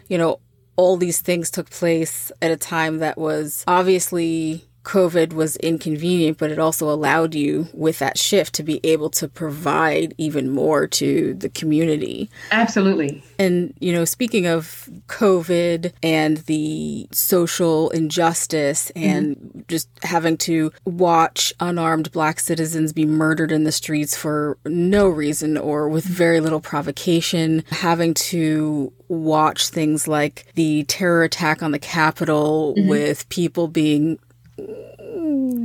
you 0.09 0.17
know, 0.17 0.39
all 0.77 0.97
these 0.97 1.21
things 1.21 1.51
took 1.51 1.69
place 1.69 2.31
at 2.41 2.49
a 2.49 2.57
time 2.57 2.97
that 2.97 3.19
was 3.19 3.63
obviously 3.67 4.65
COVID 4.85 5.33
was 5.33 5.57
inconvenient, 5.57 6.37
but 6.37 6.51
it 6.51 6.59
also 6.59 6.89
allowed 6.89 7.35
you 7.35 7.67
with 7.73 7.99
that 7.99 8.17
shift 8.17 8.53
to 8.55 8.63
be 8.63 8.79
able 8.83 9.09
to 9.09 9.27
provide 9.27 10.13
even 10.17 10.49
more 10.49 10.87
to 10.87 11.33
the 11.33 11.49
community. 11.49 12.29
Absolutely. 12.51 13.23
And, 13.39 13.73
you 13.79 13.91
know, 13.91 14.05
speaking 14.05 14.45
of 14.45 14.87
COVID 15.07 15.91
and 16.03 16.37
the 16.37 17.07
social 17.11 17.89
injustice 17.89 18.91
and 18.95 19.35
mm-hmm. 19.35 19.59
just 19.67 19.89
having 20.03 20.37
to 20.37 20.71
watch 20.85 21.53
unarmed 21.59 22.11
black 22.11 22.39
citizens 22.39 22.93
be 22.93 23.05
murdered 23.05 23.51
in 23.51 23.63
the 23.63 23.71
streets 23.71 24.15
for 24.15 24.57
no 24.65 25.07
reason 25.07 25.57
or 25.57 25.89
with 25.89 26.05
very 26.05 26.39
little 26.39 26.61
provocation, 26.61 27.63
having 27.71 28.13
to 28.13 28.93
watch 29.07 29.69
things 29.69 30.07
like 30.07 30.45
the 30.55 30.83
terror 30.83 31.23
attack 31.23 31.61
on 31.61 31.71
the 31.71 31.79
Capitol 31.79 32.75
mm-hmm. 32.77 32.87
with 32.87 33.27
people 33.29 33.67
being 33.67 34.19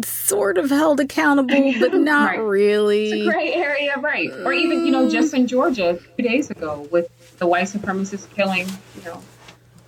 sort 0.04 0.58
of 0.58 0.70
held 0.70 1.00
accountable, 1.00 1.72
but 1.80 1.94
not 1.94 2.30
right. 2.30 2.38
really. 2.38 3.10
It's 3.10 3.28
a 3.28 3.30
gray 3.30 3.52
area, 3.54 3.96
right? 3.98 4.30
Or 4.30 4.52
even, 4.52 4.84
you 4.84 4.92
know, 4.92 5.08
just 5.08 5.34
in 5.34 5.46
Georgia 5.46 5.98
two 6.16 6.22
days 6.22 6.50
ago 6.50 6.88
with 6.90 7.08
the 7.38 7.46
white 7.46 7.66
supremacists 7.66 8.32
killing, 8.34 8.66
you 8.96 9.04
know, 9.04 9.22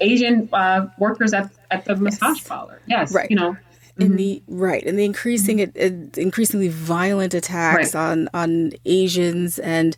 Asian 0.01 0.49
uh, 0.53 0.89
workers 0.99 1.33
at, 1.33 1.51
at 1.71 1.85
the 1.85 1.97
massage 1.97 2.45
parlor. 2.45 2.81
Yes, 2.87 3.15
right. 3.15 3.31
You 3.31 3.37
know, 3.37 3.57
in 3.99 4.09
mm-hmm. 4.09 4.17
the 4.17 4.43
right 4.49 4.83
and 4.85 4.99
the 4.99 5.05
increasing 5.05 5.59
mm-hmm. 5.59 6.19
increasingly 6.19 6.69
violent 6.69 7.35
attacks 7.35 7.95
right. 7.95 8.01
on 8.01 8.29
on 8.33 8.73
Asians 8.87 9.59
and 9.59 9.97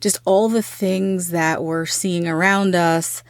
just 0.00 0.18
all 0.24 0.48
the 0.48 0.62
things 0.62 1.30
that 1.30 1.62
we're 1.62 1.86
seeing 1.86 2.26
around 2.26 2.74
us 2.74 3.22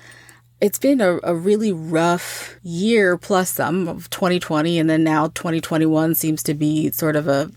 it's 0.61 0.79
been 0.79 1.01
a, 1.01 1.19
a 1.23 1.35
really 1.35 1.73
rough 1.73 2.57
year 2.63 3.17
plus 3.17 3.51
some 3.51 3.89
of 3.89 4.09
2020 4.11 4.79
and 4.79 4.89
then 4.89 5.05
now 5.05 5.29
2021 5.29 6.15
seems 6.15 6.43
to 6.43 6.55
be 6.55 6.91
sort 6.91 7.17
of 7.17 7.29
a 7.29 7.51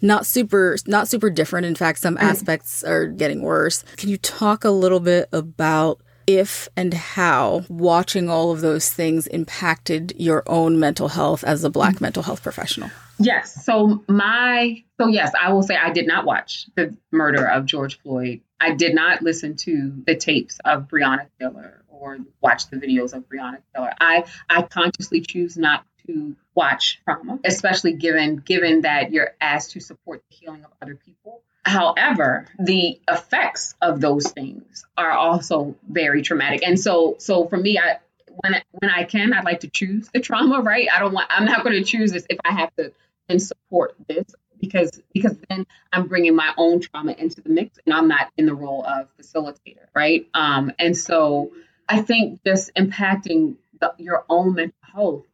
not 0.00 0.26
super 0.26 0.76
not 0.86 1.08
super 1.08 1.30
different. 1.30 1.66
In 1.66 1.74
fact 1.74 1.98
some 1.98 2.16
mm. 2.16 2.22
aspects 2.22 2.82
are 2.84 3.06
getting 3.06 3.42
worse. 3.42 3.84
Can 3.96 4.08
you 4.08 4.18
talk 4.18 4.64
a 4.64 4.70
little 4.70 5.00
bit 5.00 5.28
about 5.32 6.00
if 6.26 6.68
and 6.76 6.94
how 6.94 7.64
watching 7.68 8.30
all 8.30 8.52
of 8.52 8.60
those 8.60 8.90
things 8.90 9.26
impacted 9.26 10.14
your 10.16 10.44
own 10.46 10.78
mental 10.78 11.08
health 11.08 11.42
as 11.44 11.64
a 11.64 11.70
black 11.70 11.96
mm-hmm. 11.96 12.04
mental 12.04 12.22
health 12.22 12.42
professional? 12.42 12.90
Yes. 13.18 13.64
So 13.64 14.02
my 14.08 14.82
so 14.98 15.06
yes 15.06 15.32
i 15.40 15.52
will 15.52 15.62
say 15.62 15.76
i 15.76 15.90
did 15.90 16.06
not 16.06 16.24
watch 16.24 16.66
the 16.76 16.96
murder 17.10 17.46
of 17.46 17.66
george 17.66 18.00
floyd. 18.00 18.40
I 18.60 18.74
did 18.74 18.94
not 18.94 19.22
listen 19.22 19.56
to 19.56 19.92
the 20.06 20.14
tapes 20.14 20.60
of 20.64 20.86
breonna 20.88 21.26
taylor 21.40 21.81
or 22.02 22.18
watch 22.40 22.68
the 22.68 22.76
videos 22.76 23.12
of 23.12 23.28
Breonna 23.28 23.58
Taylor. 23.74 23.92
I 24.00 24.24
I 24.50 24.62
consciously 24.62 25.20
choose 25.20 25.56
not 25.56 25.84
to 26.06 26.36
watch 26.54 27.00
trauma, 27.04 27.38
especially 27.44 27.92
given 27.92 28.36
given 28.36 28.82
that 28.82 29.12
you're 29.12 29.34
asked 29.40 29.72
to 29.72 29.80
support 29.80 30.22
the 30.28 30.36
healing 30.36 30.64
of 30.64 30.70
other 30.82 30.96
people. 30.96 31.42
However, 31.64 32.46
the 32.58 33.00
effects 33.08 33.74
of 33.80 34.00
those 34.00 34.28
things 34.32 34.84
are 34.96 35.12
also 35.12 35.76
very 35.88 36.22
traumatic. 36.22 36.66
And 36.66 36.78
so 36.78 37.16
so 37.18 37.46
for 37.46 37.56
me, 37.56 37.78
I 37.78 37.98
when 38.26 38.60
when 38.72 38.90
I 38.90 39.04
can, 39.04 39.32
I'd 39.32 39.44
like 39.44 39.60
to 39.60 39.68
choose 39.68 40.08
the 40.12 40.20
trauma, 40.20 40.60
right? 40.60 40.88
I 40.92 40.98
don't 40.98 41.12
want 41.12 41.28
I'm 41.30 41.44
not 41.44 41.62
going 41.62 41.76
to 41.76 41.84
choose 41.84 42.10
this 42.10 42.26
if 42.28 42.38
I 42.44 42.52
have 42.52 42.74
to 42.76 42.92
and 43.28 43.40
support 43.40 43.94
this 44.08 44.26
because 44.60 44.90
because 45.12 45.36
then 45.48 45.66
I'm 45.92 46.08
bringing 46.08 46.34
my 46.34 46.52
own 46.56 46.80
trauma 46.80 47.12
into 47.12 47.40
the 47.40 47.50
mix 47.50 47.78
and 47.84 47.94
I'm 47.94 48.08
not 48.08 48.32
in 48.36 48.46
the 48.46 48.54
role 48.54 48.84
of 48.84 49.08
facilitator, 49.20 49.86
right? 49.94 50.26
Um, 50.34 50.72
and 50.78 50.96
so 50.96 51.52
I 51.92 52.00
think 52.00 52.40
just 52.42 52.74
impacting 52.74 53.56
the, 53.78 53.92
your 53.98 54.24
own 54.30 54.54
mental 54.54 54.78
health, 54.80 55.26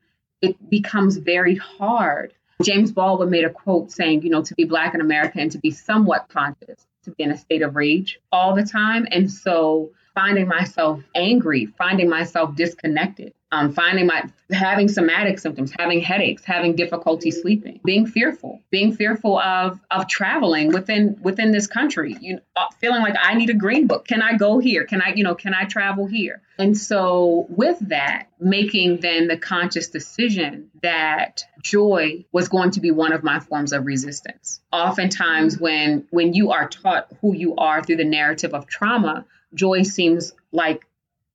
it 0.42 0.68
becomes 0.68 1.16
very 1.16 1.54
hard. 1.54 2.34
James 2.64 2.90
Baldwin 2.90 3.30
made 3.30 3.44
a 3.44 3.50
quote 3.50 3.92
saying, 3.92 4.22
you 4.22 4.30
know, 4.30 4.42
to 4.42 4.54
be 4.56 4.64
Black 4.64 4.92
in 4.92 5.00
America 5.00 5.38
and 5.38 5.52
to 5.52 5.58
be 5.58 5.70
somewhat 5.70 6.28
conscious, 6.28 6.84
to 7.04 7.12
be 7.12 7.22
in 7.22 7.30
a 7.30 7.38
state 7.38 7.62
of 7.62 7.76
rage 7.76 8.18
all 8.32 8.56
the 8.56 8.64
time. 8.64 9.06
And 9.08 9.30
so 9.30 9.92
finding 10.18 10.48
myself 10.48 11.00
angry, 11.14 11.66
finding 11.78 12.08
myself 12.08 12.56
disconnected, 12.56 13.32
um, 13.52 13.72
finding 13.72 14.04
my 14.04 14.24
having 14.50 14.88
somatic 14.88 15.38
symptoms, 15.38 15.72
having 15.78 16.00
headaches, 16.00 16.44
having 16.44 16.74
difficulty 16.74 17.30
sleeping, 17.30 17.78
being 17.84 18.04
fearful, 18.04 18.60
being 18.70 18.92
fearful 18.92 19.38
of 19.38 19.78
of 19.92 20.08
traveling 20.08 20.72
within 20.72 21.16
within 21.22 21.52
this 21.52 21.68
country. 21.68 22.16
You 22.20 22.40
uh, 22.56 22.66
feeling 22.80 23.00
like 23.00 23.14
I 23.20 23.34
need 23.34 23.48
a 23.48 23.54
green 23.54 23.86
book. 23.86 24.08
Can 24.08 24.20
I 24.20 24.36
go 24.36 24.58
here? 24.58 24.84
Can 24.86 25.00
I 25.00 25.14
you 25.14 25.22
know 25.22 25.36
can 25.36 25.54
I 25.54 25.64
travel 25.66 26.06
here? 26.06 26.42
And 26.58 26.76
so 26.76 27.46
with 27.48 27.78
that, 27.88 28.26
making 28.40 28.98
then 28.98 29.28
the 29.28 29.36
conscious 29.36 29.88
decision 29.88 30.70
that 30.82 31.44
joy 31.62 32.24
was 32.32 32.48
going 32.48 32.72
to 32.72 32.80
be 32.80 32.90
one 32.90 33.12
of 33.12 33.22
my 33.22 33.38
forms 33.38 33.72
of 33.72 33.86
resistance. 33.86 34.60
Oftentimes 34.72 35.60
when 35.60 36.08
when 36.10 36.34
you 36.34 36.50
are 36.50 36.68
taught 36.68 37.06
who 37.20 37.36
you 37.36 37.54
are 37.54 37.84
through 37.84 37.96
the 37.96 38.04
narrative 38.04 38.52
of 38.52 38.66
trauma, 38.66 39.24
joy 39.54 39.82
seems 39.82 40.32
like 40.52 40.86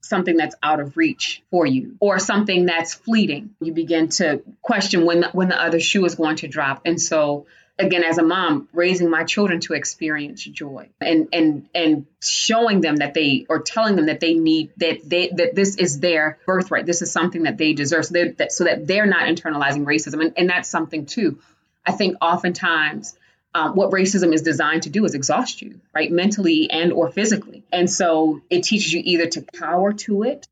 something 0.01 0.36
that's 0.36 0.55
out 0.62 0.79
of 0.79 0.98
reach 0.98 1.41
for 1.50 1.65
you 1.65 1.96
or 2.00 2.20
something 2.20 2.65
that's 2.65 2.93
fleeting. 2.93 3.55
You 3.62 3.74
begin 3.74 4.10
to 4.10 4.43
question 4.62 5.05
when 5.05 5.22
the, 5.22 5.29
when 5.29 5.48
the 5.48 5.62
other 5.62 5.79
shoe 5.79 6.03
is 6.05 6.15
going 6.15 6.38
to 6.38 6.48
drop. 6.48 6.82
And 6.86 7.01
so 7.01 7.46
again 7.79 8.03
as 8.03 8.17
a 8.17 8.24
mom 8.24 8.67
raising 8.72 9.10
my 9.10 9.24
children 9.24 9.60
to 9.60 9.74
experience 9.74 10.43
joy 10.43 10.89
and 11.01 11.27
and 11.34 11.67
and 11.74 12.05
showing 12.22 12.82
them 12.82 12.98
that 12.98 13.13
they 13.13 13.46
or 13.50 13.60
telling 13.60 13.96
them 13.96 14.05
that 14.08 14.20
they 14.20 14.36
need 14.36 14.72
that 14.77 15.00
they 15.03 15.29
that 15.29 15.55
this 15.55 15.75
is 15.75 16.00
their 16.00 16.38
birthright 16.46 16.86
this 16.86 17.01
is 17.01 17.12
something 17.12 17.43
that 17.43 17.58
they 17.58 17.74
deserve 17.74 18.05
so, 18.05 18.13
that, 18.38 18.51
so 18.51 18.65
that 18.65 18.86
they're 18.86 19.08
not 19.08 19.24
internalizing 19.24 19.86
racism 19.86 20.22
and, 20.22 20.34
and 20.38 20.50
that's 20.50 20.70
something 20.70 21.05
too 21.05 21.39
i 21.86 21.91
think 21.91 22.15
oftentimes 22.22 23.15
um, 23.56 23.76
what 23.76 23.92
racism 23.92 24.34
is 24.34 24.42
designed 24.42 24.84
to 24.84 24.90
do 24.90 25.06
is 25.06 25.14
exhaust 25.14 25.62
you 25.62 25.80
right 25.94 26.12
mentally 26.12 26.70
and 26.70 26.92
or 26.92 27.12
physically. 27.12 27.64
And 27.72 27.90
so 27.90 28.42
it 28.50 28.64
teaches 28.64 28.92
you 28.92 29.02
either 29.04 29.28
to 29.28 29.42
cower 29.42 29.94
to 29.94 30.24
it 30.24 30.48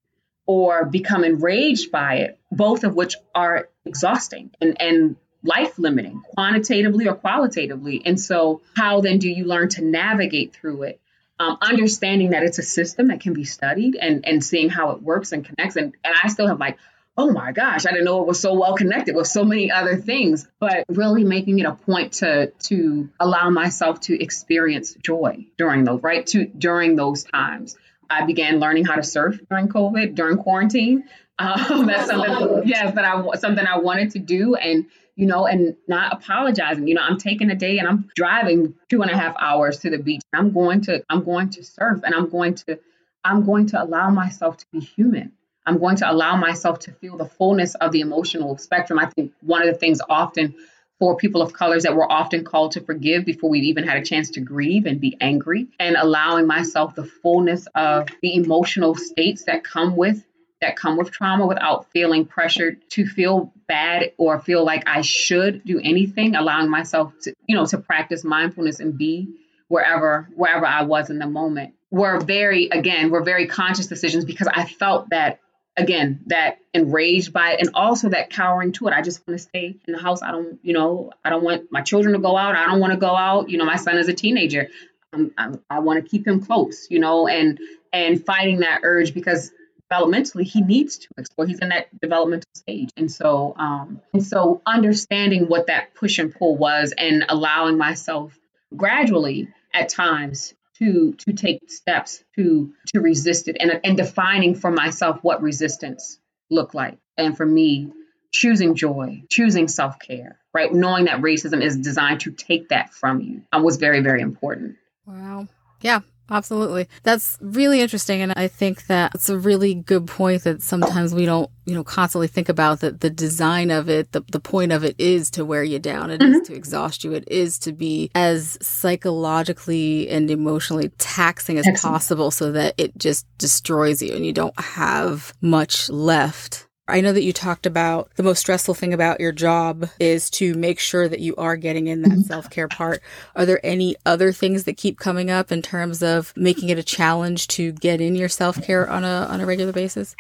or 0.46 0.86
become 0.86 1.24
enraged 1.24 1.92
by 1.92 2.16
it 2.16 2.40
both 2.52 2.84
of 2.84 2.96
which 2.96 3.16
are 3.34 3.70
exhausting 3.86 4.52
and 4.60 4.80
and 4.82 5.16
life 5.44 5.80
limiting 5.80 6.22
quantitatively 6.36 7.08
or 7.08 7.16
qualitatively. 7.16 8.02
And 8.06 8.20
so 8.20 8.62
how 8.76 9.02
then 9.02 9.18
do 9.18 9.28
you 9.28 9.46
learn 9.46 9.70
to 9.70 9.84
navigate 9.84 10.54
through 10.54 10.84
it? 10.84 11.00
Um, 11.40 11.58
understanding 11.60 12.32
that 12.32 12.44
it's 12.44 12.60
a 12.60 12.64
system 12.64 13.08
that 13.08 13.22
can 13.22 13.34
be 13.34 13.46
studied 13.46 13.96
and 13.96 14.28
and 14.28 14.44
seeing 14.44 14.70
how 14.70 14.92
it 14.92 15.02
works 15.02 15.32
and 15.32 15.44
connects. 15.44 15.76
And, 15.76 15.96
and 16.04 16.14
i 16.24 16.28
still 16.28 16.48
have 16.48 16.60
like 16.60 16.78
oh 17.18 17.32
my 17.32 17.52
gosh, 17.52 17.86
I 17.86 17.92
didn't 17.92 18.06
know 18.06 18.22
it 18.22 18.28
was 18.28 18.40
so 18.40 18.54
well 18.54 18.76
connected 18.76 19.16
with 19.16 19.28
so 19.28 19.44
many 19.44 19.72
other 19.72 19.98
things. 19.98 20.48
But 20.60 20.86
really 20.90 21.24
making 21.24 21.60
it 21.60 21.66
a 21.66 21.74
point 21.74 22.14
to 22.14 22.52
to 22.52 23.10
allow 23.20 23.50
myself 23.50 24.00
to 24.02 24.22
experience 24.22 24.94
joy 24.96 25.48
during 25.58 25.84
those 25.84 26.02
right 26.02 26.26
to 26.28 26.46
during 26.46 26.96
those 26.96 27.24
times. 27.24 27.78
I 28.10 28.26
began 28.26 28.60
learning 28.60 28.86
how 28.86 28.96
to 28.96 29.04
surf 29.04 29.40
during 29.50 29.70
COVID, 29.70 30.16
during 30.16 30.38
quarantine. 30.38 31.06
Um, 31.40 31.88
that's 31.88 32.06
something, 32.06 32.68
yes, 32.68 32.94
that 32.94 33.04
I 33.04 33.36
something 33.38 33.66
I 33.66 33.80
wanted 33.80 34.12
to 34.12 34.20
do, 34.20 34.54
and 34.54 34.86
you 35.16 35.26
know, 35.26 35.48
and 35.48 35.76
not 35.88 36.14
apologizing. 36.14 36.88
You 36.88 36.94
know, 36.94 37.02
I'm 37.02 37.18
taking 37.18 37.50
a 37.50 37.56
day 37.56 37.80
and 37.80 37.88
I'm 37.88 38.12
driving 38.16 38.76
two 38.90 39.02
and 39.02 39.10
a 39.10 39.18
half 39.18 39.36
hours 39.40 39.80
to 39.80 39.90
the 39.90 39.98
beach. 39.98 40.22
I'm 40.34 40.52
going 40.52 40.82
to 40.82 41.04
I'm 41.10 41.24
going 41.24 41.50
to 41.52 41.64
surf, 41.64 42.02
and 42.04 42.14
I'm 42.14 42.30
going 42.30 42.56
to 42.56 42.80
I'm 43.24 43.44
going 43.44 43.66
to 43.68 43.82
allow 43.82 44.12
myself 44.12 44.58
to 44.58 44.66
be 44.72 44.82
human 44.82 45.32
I'm 45.66 45.78
going 45.78 45.98
to 45.98 46.12
allow 46.12 46.36
myself 46.36 46.80
to 46.80 46.92
feel 46.92 47.18
the 47.18 47.26
fullness 47.26 47.76
of 47.76 47.92
the 47.92 48.02
emotional 48.02 48.58
spectrum. 48.58 49.00
I 49.00 49.06
think 49.08 49.34
one 49.42 49.62
of 49.62 49.68
the 49.68 49.80
things 49.80 50.02
often 50.10 50.56
for 51.00 51.18
people 51.18 51.42
of 51.42 51.54
colors 51.54 51.84
that 51.84 51.96
we're 51.96 52.10
often 52.10 52.44
called 52.44 52.74
to 52.74 52.82
forgive 52.82 53.26
before 53.26 53.50
we've 53.50 53.64
even 53.64 53.84
had 53.84 53.98
a 53.98 54.06
chance 54.06 54.30
to 54.32 54.40
grieve 54.40 54.86
and 54.86 55.02
be 55.02 55.18
angry, 55.20 55.68
and 55.80 55.96
allowing 55.96 56.46
myself 56.46 56.94
the 56.96 57.06
fullness 57.06 57.68
of 57.74 58.08
the 58.22 58.36
emotional 58.36 58.96
states 58.96 59.46
that 59.46 59.64
come 59.64 59.96
with 59.96 60.24
that 60.62 60.76
come 60.76 60.96
with 60.96 61.10
trauma 61.10 61.48
without 61.48 61.90
feeling 61.92 62.26
pressured 62.26 62.88
to 62.92 63.06
feel 63.08 63.52
bad 63.68 64.12
or 64.18 64.40
feel 64.40 64.64
like 64.64 64.84
I 64.88 65.02
should 65.02 65.66
do 65.66 65.80
anything, 65.84 66.36
allowing 66.36 66.70
myself 66.70 67.14
to, 67.24 67.34
you 67.48 67.56
know, 67.56 67.66
to 67.66 67.80
practice 67.80 68.24
mindfulness 68.24 68.80
and 68.80 68.96
be 68.96 69.28
wherever 69.70 70.30
wherever 70.36 70.66
I 70.66 70.84
was 70.84 71.10
in 71.10 71.18
the 71.18 71.28
moment 71.28 71.74
were 71.90 72.20
very 72.20 72.68
again 72.68 73.10
were 73.10 73.24
very 73.24 73.48
conscious 73.48 73.88
decisions 73.88 74.26
because 74.26 74.48
I 74.48 74.66
felt 74.66 75.10
that 75.10 75.40
again 75.82 76.22
that 76.28 76.60
enraged 76.74 77.34
by 77.34 77.54
it 77.54 77.60
and 77.60 77.72
also 77.74 78.10
that 78.10 78.30
cowering 78.30 78.72
to 78.74 78.88
it. 78.88 78.94
I 78.94 79.02
just 79.02 79.26
want 79.28 79.40
to 79.40 79.44
stay 79.44 79.76
in 79.88 79.94
the 79.94 80.00
house. 80.00 80.22
I 80.22 80.32
don't 80.32 80.60
you 80.64 80.74
know 80.74 81.12
i 81.24 81.30
don't 81.30 81.44
want 81.44 81.72
my 81.72 81.82
children 81.82 82.14
to 82.14 82.20
go 82.20 82.38
out. 82.38 82.56
I 82.56 82.68
don't 82.68 82.80
want 82.80 82.94
to 82.94 83.00
go 83.00 83.16
out. 83.16 83.50
You 83.50 83.58
know 83.58 83.66
my 83.66 83.78
son 83.78 83.98
is 83.98 84.08
a 84.08 84.14
teenager. 84.14 84.70
Um, 85.14 85.32
I, 85.38 85.52
I 85.70 85.80
want 85.80 86.04
to 86.04 86.10
keep 86.10 86.26
him 86.26 86.42
close 86.42 86.88
you 86.90 87.00
know 87.00 87.28
and 87.28 87.60
and 87.92 88.26
fighting 88.26 88.60
that 88.60 88.82
urge 88.84 89.14
because 89.14 89.52
developmentally 89.92 90.44
he 90.44 90.62
needs 90.62 91.00
to 91.00 91.08
explore. 91.18 91.46
He's 91.46 91.60
in 91.60 91.70
that 91.70 91.88
developmental 92.00 92.50
stage. 92.54 92.90
And 92.96 93.12
so 93.12 93.56
um 93.58 94.02
and 94.14 94.24
so 94.24 94.62
understanding 94.66 95.48
what 95.48 95.68
that 95.68 95.94
push 95.96 96.20
and 96.20 96.34
pull 96.34 96.58
was 96.58 96.94
and 96.98 97.26
allowing 97.28 97.78
myself 97.78 98.38
gradually 98.76 99.50
at 99.74 99.90
times 99.90 100.54
to 100.82 101.14
to 101.14 101.34
take 101.34 101.70
steps 101.70 102.24
to 102.36 102.74
to 102.88 103.00
resist 103.00 103.48
it 103.48 103.58
and 103.60 103.80
and 103.84 103.98
defining 103.98 104.56
for 104.56 104.72
myself 104.72 105.20
what 105.22 105.42
resistance 105.42 106.20
looked 106.50 106.76
like. 106.76 106.98
And 107.18 107.38
for 107.38 107.46
me 107.46 107.92
choosing 108.32 108.76
joy 108.76 109.24
choosing 109.30 109.68
self-care 109.68 110.38
right? 110.54 110.74
Knowing 110.74 111.06
that 111.06 111.22
racism 111.22 111.62
is 111.62 111.78
designed 111.78 112.22
to 112.22 112.32
take 112.32 112.70
that 112.70 112.94
from 112.94 113.22
you 113.22 113.42
um, 113.52 113.64
was 113.64 113.78
very 113.78 114.02
very 114.02 114.22
important. 114.22 114.76
Wow. 115.06 115.48
Yeah 115.82 116.02
Absolutely. 116.32 116.88
That's 117.04 117.38
really 117.42 117.82
interesting. 117.82 118.22
And 118.22 118.32
I 118.38 118.48
think 118.48 118.88
that 118.88 119.14
it's 119.14 119.28
a 119.28 119.38
really 119.38 119.74
good 119.74 120.08
point 120.08 120.46
that 120.46 120.62
sometimes 120.62 121.14
we 121.14 121.26
don't, 121.26 121.52
you 121.66 121.74
know, 121.76 121.84
constantly 121.84 122.28
think 122.28 122.48
about 122.48 122.80
that 122.80 123.02
the 123.02 123.10
design 123.10 123.70
of 123.70 123.90
it, 123.90 124.14
the, 124.14 124.24
the 124.32 124.40
point 124.40 124.72
of 124.72 124.86
it 124.86 124.96
is 124.98 125.30
to 125.32 125.44
wear 125.44 125.62
you 125.62 125.78
down. 125.78 126.10
It 126.10 126.22
mm-hmm. 126.22 126.36
is 126.36 126.48
to 126.48 126.56
exhaust 126.56 127.04
you. 127.04 127.12
It 127.12 127.26
is 127.28 127.60
to 127.60 127.74
be 127.74 128.10
as 128.16 128.58
psychologically 128.62 130.10
and 130.10 130.32
emotionally 130.32 130.90
taxing 130.98 131.58
as 131.58 131.68
Excellent. 131.68 131.94
possible 131.94 132.32
so 132.32 132.54
that 132.54 132.76
it 132.78 132.98
just 132.98 133.26
destroys 133.38 134.02
you 134.02 134.16
and 134.16 134.26
you 134.26 134.32
don't 134.32 134.58
have 134.58 135.34
much 135.42 135.90
left 135.90 136.66
I 136.88 137.02
know 137.02 137.14
that 137.14 137.24
you 137.24 137.32
talked 137.32 137.66
about 137.66 138.12
the 138.16 138.24
most 138.24 138.40
stressful 138.40 138.74
thing 138.74 138.94
about 138.94 139.20
your 139.20 139.32
job 139.32 139.88
is 140.00 140.30
to 140.32 140.54
make 140.56 140.80
sure 140.80 141.08
that 141.08 141.20
you 141.20 141.36
are 141.38 141.56
getting 141.56 141.88
in 141.88 142.02
that 142.02 142.10
mm-hmm. 142.10 142.22
self 142.22 142.50
care 142.50 142.68
part. 142.68 143.02
Are 143.36 143.46
there 143.46 143.64
any 143.64 143.96
other 144.06 144.32
things 144.32 144.66
that 144.66 144.78
keep 144.78 145.00
coming 145.00 145.30
up 145.30 145.52
in 145.52 145.62
terms 145.62 146.04
of 146.04 146.34
making 146.36 146.70
it 146.70 146.80
a 146.80 146.84
challenge 146.84 147.48
to 147.50 147.72
get 147.72 148.02
in 148.02 148.16
your 148.16 148.30
self 148.30 148.62
care 148.62 148.90
on 148.90 149.04
a 149.04 149.28
on 149.30 149.40
a 149.40 149.46
regular 149.46 149.72
basis? 149.72 150.16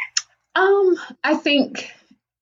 Um, 0.56 0.97
I 1.24 1.36
think 1.36 1.91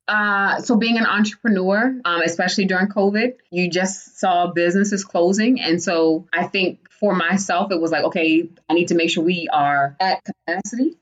uh, 0.10 0.60
so 0.62 0.75
being 0.75 0.97
an 0.97 1.05
entrepreneur, 1.05 1.95
um, 2.03 2.21
especially 2.21 2.65
during 2.65 2.88
COVID, 2.88 3.34
you 3.51 3.69
just 3.69 4.19
saw 4.19 4.47
businesses 4.47 5.05
closing. 5.05 5.62
And 5.62 5.82
so 5.82 6.27
I 6.34 6.47
think 6.47 6.79
for 6.99 7.15
myself, 7.15 7.71
it 7.71 7.79
was 7.79 7.91
like, 7.91 8.03
okay, 8.05 8.49
I 8.67 8.73
need 8.73 8.88
to 8.88 8.95
make 8.95 9.12
sure 9.12 9.23
we 9.23 9.47
are 9.53 9.95
at 9.99 10.23
capacity, 10.23 10.97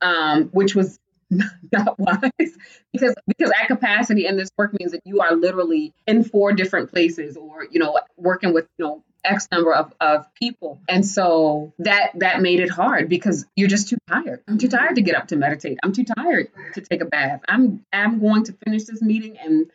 um, 0.00 0.44
which 0.52 0.76
was 0.76 0.98
not 1.72 1.98
wise 1.98 2.56
because 2.92 3.14
because 3.26 3.52
at 3.60 3.68
capacity 3.68 4.26
in 4.26 4.36
this 4.36 4.50
work 4.56 4.72
means 4.78 4.92
that 4.92 5.00
you 5.04 5.20
are 5.20 5.34
literally 5.34 5.92
in 6.06 6.24
four 6.24 6.52
different 6.52 6.90
places 6.90 7.36
or 7.36 7.66
you 7.70 7.78
know 7.78 7.98
working 8.16 8.52
with 8.52 8.66
you 8.78 8.84
know 8.84 9.02
x 9.24 9.48
number 9.52 9.72
of, 9.72 9.92
of 10.00 10.32
people. 10.34 10.80
And 10.88 11.06
so 11.06 11.72
that 11.78 12.12
that 12.16 12.40
made 12.40 12.60
it 12.60 12.70
hard 12.70 13.08
because 13.08 13.46
you're 13.54 13.68
just 13.68 13.88
too 13.88 13.98
tired. 14.08 14.42
I'm 14.48 14.58
too 14.58 14.68
mm-hmm. 14.68 14.76
tired 14.76 14.96
to 14.96 15.02
get 15.02 15.14
up 15.14 15.28
to 15.28 15.36
meditate. 15.36 15.78
I'm 15.82 15.92
too 15.92 16.04
tired 16.04 16.48
to 16.74 16.80
take 16.80 17.00
a 17.00 17.06
bath. 17.06 17.42
I'm 17.48 17.84
i'm 17.92 18.20
going 18.20 18.44
to 18.44 18.52
finish 18.64 18.84
this 18.84 19.02
meeting 19.02 19.38
and 19.38 19.70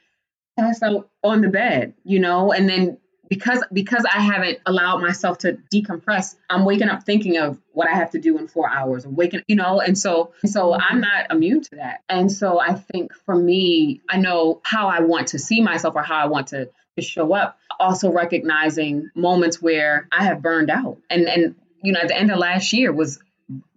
pass 0.58 0.82
out 0.82 1.10
on 1.24 1.42
the 1.42 1.50
bed 1.50 1.94
you 2.04 2.20
know? 2.20 2.52
And 2.52 2.68
then 2.68 2.98
because 3.30 3.64
because 3.72 4.06
I 4.06 4.20
haven't 4.20 4.60
allowed 4.66 5.02
myself 5.02 5.40
to 5.40 5.58
decompress, 5.74 6.36
I'm 6.50 6.66
waking 6.66 6.90
up 6.90 7.04
thinking 7.04 7.38
of 7.38 7.60
what 7.74 7.88
I 7.88 7.96
have 7.96 8.12
to 8.12 8.20
do 8.20 8.38
in 8.38 8.48
four 8.48 8.70
hours, 8.70 9.06
or 9.06 9.10
waking, 9.10 9.42
you 9.48 9.56
know, 9.56 9.80
and 9.80 9.98
so 9.98 10.34
so 10.46 10.72
mm-hmm. 10.72 10.82
I'm 10.82 11.02
not 11.02 11.32
immune 11.32 11.62
to 11.64 11.76
that. 11.78 12.04
And 12.10 12.32
so 12.32 12.60
I 12.60 12.74
think 12.74 13.14
for 13.26 13.36
me, 13.36 14.02
I 14.10 14.18
know 14.18 14.62
how 14.64 14.88
I 14.88 15.02
want 15.02 15.30
to 15.30 15.40
see 15.40 15.62
myself 15.62 15.96
or 15.96 16.04
how 16.04 16.18
I 16.18 16.26
want 16.26 16.48
to 16.48 16.70
to 16.96 17.02
show 17.02 17.34
up. 17.34 17.60
Also 17.80 18.12
recognizing 18.12 19.10
moments 19.16 19.62
where 19.62 20.08
I 20.12 20.24
have 20.24 20.42
burned 20.42 20.70
out, 20.70 20.98
and 21.10 21.28
and 21.28 21.56
you 21.82 21.94
know, 21.94 22.00
at 22.00 22.08
the 22.08 22.18
end 22.18 22.32
of 22.32 22.38
last 22.38 22.74
year 22.74 22.92
was 22.92 23.20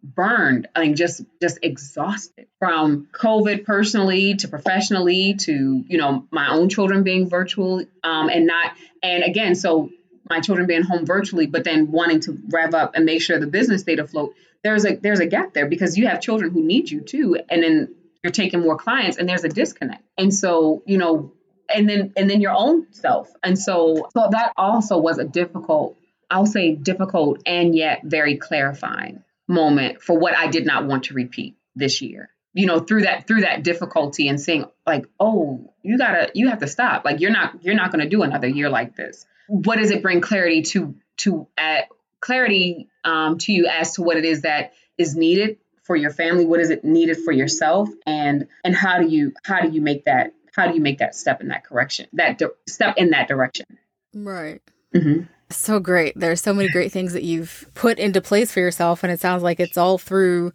burned 0.03 0.69
i 0.75 0.81
mean 0.81 0.97
just 0.97 1.23
just 1.41 1.59
exhausted 1.63 2.47
from 2.59 3.07
covid 3.13 3.65
personally 3.65 4.35
to 4.35 4.49
professionally 4.49 5.35
to 5.35 5.85
you 5.87 5.99
know 5.99 6.27
my 6.31 6.51
own 6.51 6.69
children 6.69 7.03
being 7.03 7.29
virtual 7.29 7.85
um, 8.03 8.29
and 8.29 8.47
not 8.47 8.73
and 9.03 9.23
again 9.25 9.55
so 9.55 9.91
my 10.29 10.41
children 10.41 10.67
being 10.67 10.83
home 10.83 11.05
virtually 11.05 11.47
but 11.47 11.65
then 11.65 11.91
wanting 11.91 12.21
to 12.21 12.39
rev 12.51 12.75
up 12.75 12.93
and 12.95 13.05
make 13.05 13.21
sure 13.21 13.39
the 13.39 13.47
business 13.47 13.83
stayed 13.83 13.99
afloat 13.99 14.35
there's 14.63 14.85
a 14.85 14.97
there's 14.97 15.21
a 15.21 15.27
gap 15.27 15.53
there 15.53 15.67
because 15.67 15.97
you 15.97 16.07
have 16.07 16.21
children 16.21 16.51
who 16.51 16.63
need 16.63 16.91
you 16.91 17.01
too 17.01 17.39
and 17.49 17.63
then 17.63 17.95
you're 18.23 18.33
taking 18.33 18.61
more 18.61 18.77
clients 18.77 19.17
and 19.17 19.29
there's 19.29 19.45
a 19.45 19.49
disconnect. 19.49 20.03
And 20.19 20.33
so 20.33 20.83
you 20.87 20.99
know 20.99 21.33
and 21.73 21.89
then 21.89 22.13
and 22.17 22.29
then 22.29 22.41
your 22.41 22.55
own 22.55 22.93
self. 22.93 23.31
And 23.43 23.59
so 23.59 24.09
so 24.13 24.29
that 24.31 24.53
also 24.57 24.99
was 24.99 25.19
a 25.19 25.25
difficult 25.25 25.97
i'll 26.33 26.47
say 26.47 26.77
difficult 26.77 27.43
and 27.45 27.75
yet 27.75 28.03
very 28.05 28.37
clarifying 28.37 29.25
moment 29.51 30.01
for 30.01 30.19
what 30.19 30.35
I 30.37 30.47
did 30.47 30.65
not 30.65 30.87
want 30.87 31.05
to 31.05 31.15
repeat 31.15 31.57
this 31.75 32.01
year. 32.01 32.31
You 32.53 32.67
know, 32.67 32.81
through 32.81 33.03
that 33.03 33.27
through 33.27 33.43
that 33.43 33.63
difficulty 33.63 34.29
and 34.29 34.41
saying 34.41 34.65
like, 34.87 35.07
"Oh, 35.21 35.73
you 35.83 35.99
got 35.99 36.13
to 36.13 36.31
you 36.35 36.49
have 36.49 36.61
to 36.61 36.67
stop. 36.67 37.05
Like 37.05 37.21
you're 37.21 37.31
not 37.31 37.63
you're 37.63 37.75
not 37.75 37.93
going 37.93 38.03
to 38.03 38.09
do 38.09 38.23
another 38.23 38.49
year 38.49 38.69
like 38.69 38.97
this." 38.97 39.25
What 39.47 39.77
does 39.77 39.91
it 39.91 40.03
bring 40.03 40.21
clarity 40.21 40.63
to 40.63 40.95
to 41.19 41.47
uh, 41.57 41.83
clarity 42.21 42.89
um, 43.05 43.39
to 43.39 43.53
you 43.53 43.67
as 43.67 43.95
to 43.95 44.03
what 44.03 44.17
it 44.17 44.25
is 44.25 44.43
that 44.43 44.73
is 44.99 45.15
needed 45.15 45.59
for 45.85 45.95
your 45.95 46.11
family? 46.11 46.45
What 46.45 46.61
is 46.61 46.71
it 46.71 46.85
needed 46.85 47.19
for 47.19 47.33
yourself? 47.33 47.89
And 48.05 48.49
and 48.65 48.75
how 48.75 48.99
do 48.99 49.07
you 49.07 49.33
how 49.45 49.61
do 49.61 49.71
you 49.71 49.81
make 49.81 50.07
that 50.07 50.33
how 50.55 50.67
do 50.67 50.75
you 50.75 50.81
make 50.81 50.99
that 50.99 51.15
step 51.15 51.41
in 51.41 51.49
that 51.49 51.65
correction 51.65 52.09
that 52.15 52.39
di- 52.39 52.47
step 52.67 52.97
in 52.97 53.11
that 53.11 53.29
direction? 53.29 53.67
Right. 54.13 54.61
Mm-hmm. 54.95 55.23
So 55.53 55.81
great. 55.81 56.13
There's 56.17 56.41
so 56.41 56.55
many 56.55 56.69
great 56.69 56.93
things 56.93 57.13
that 57.13 57.25
you've 57.25 57.67
put 57.75 57.99
into 57.99 58.21
place 58.21 58.53
for 58.53 58.61
yourself. 58.61 59.03
And 59.03 59.13
it 59.13 59.19
sounds 59.19 59.43
like 59.43 59.59
it's 59.59 59.77
all 59.77 59.99
through 59.99 60.53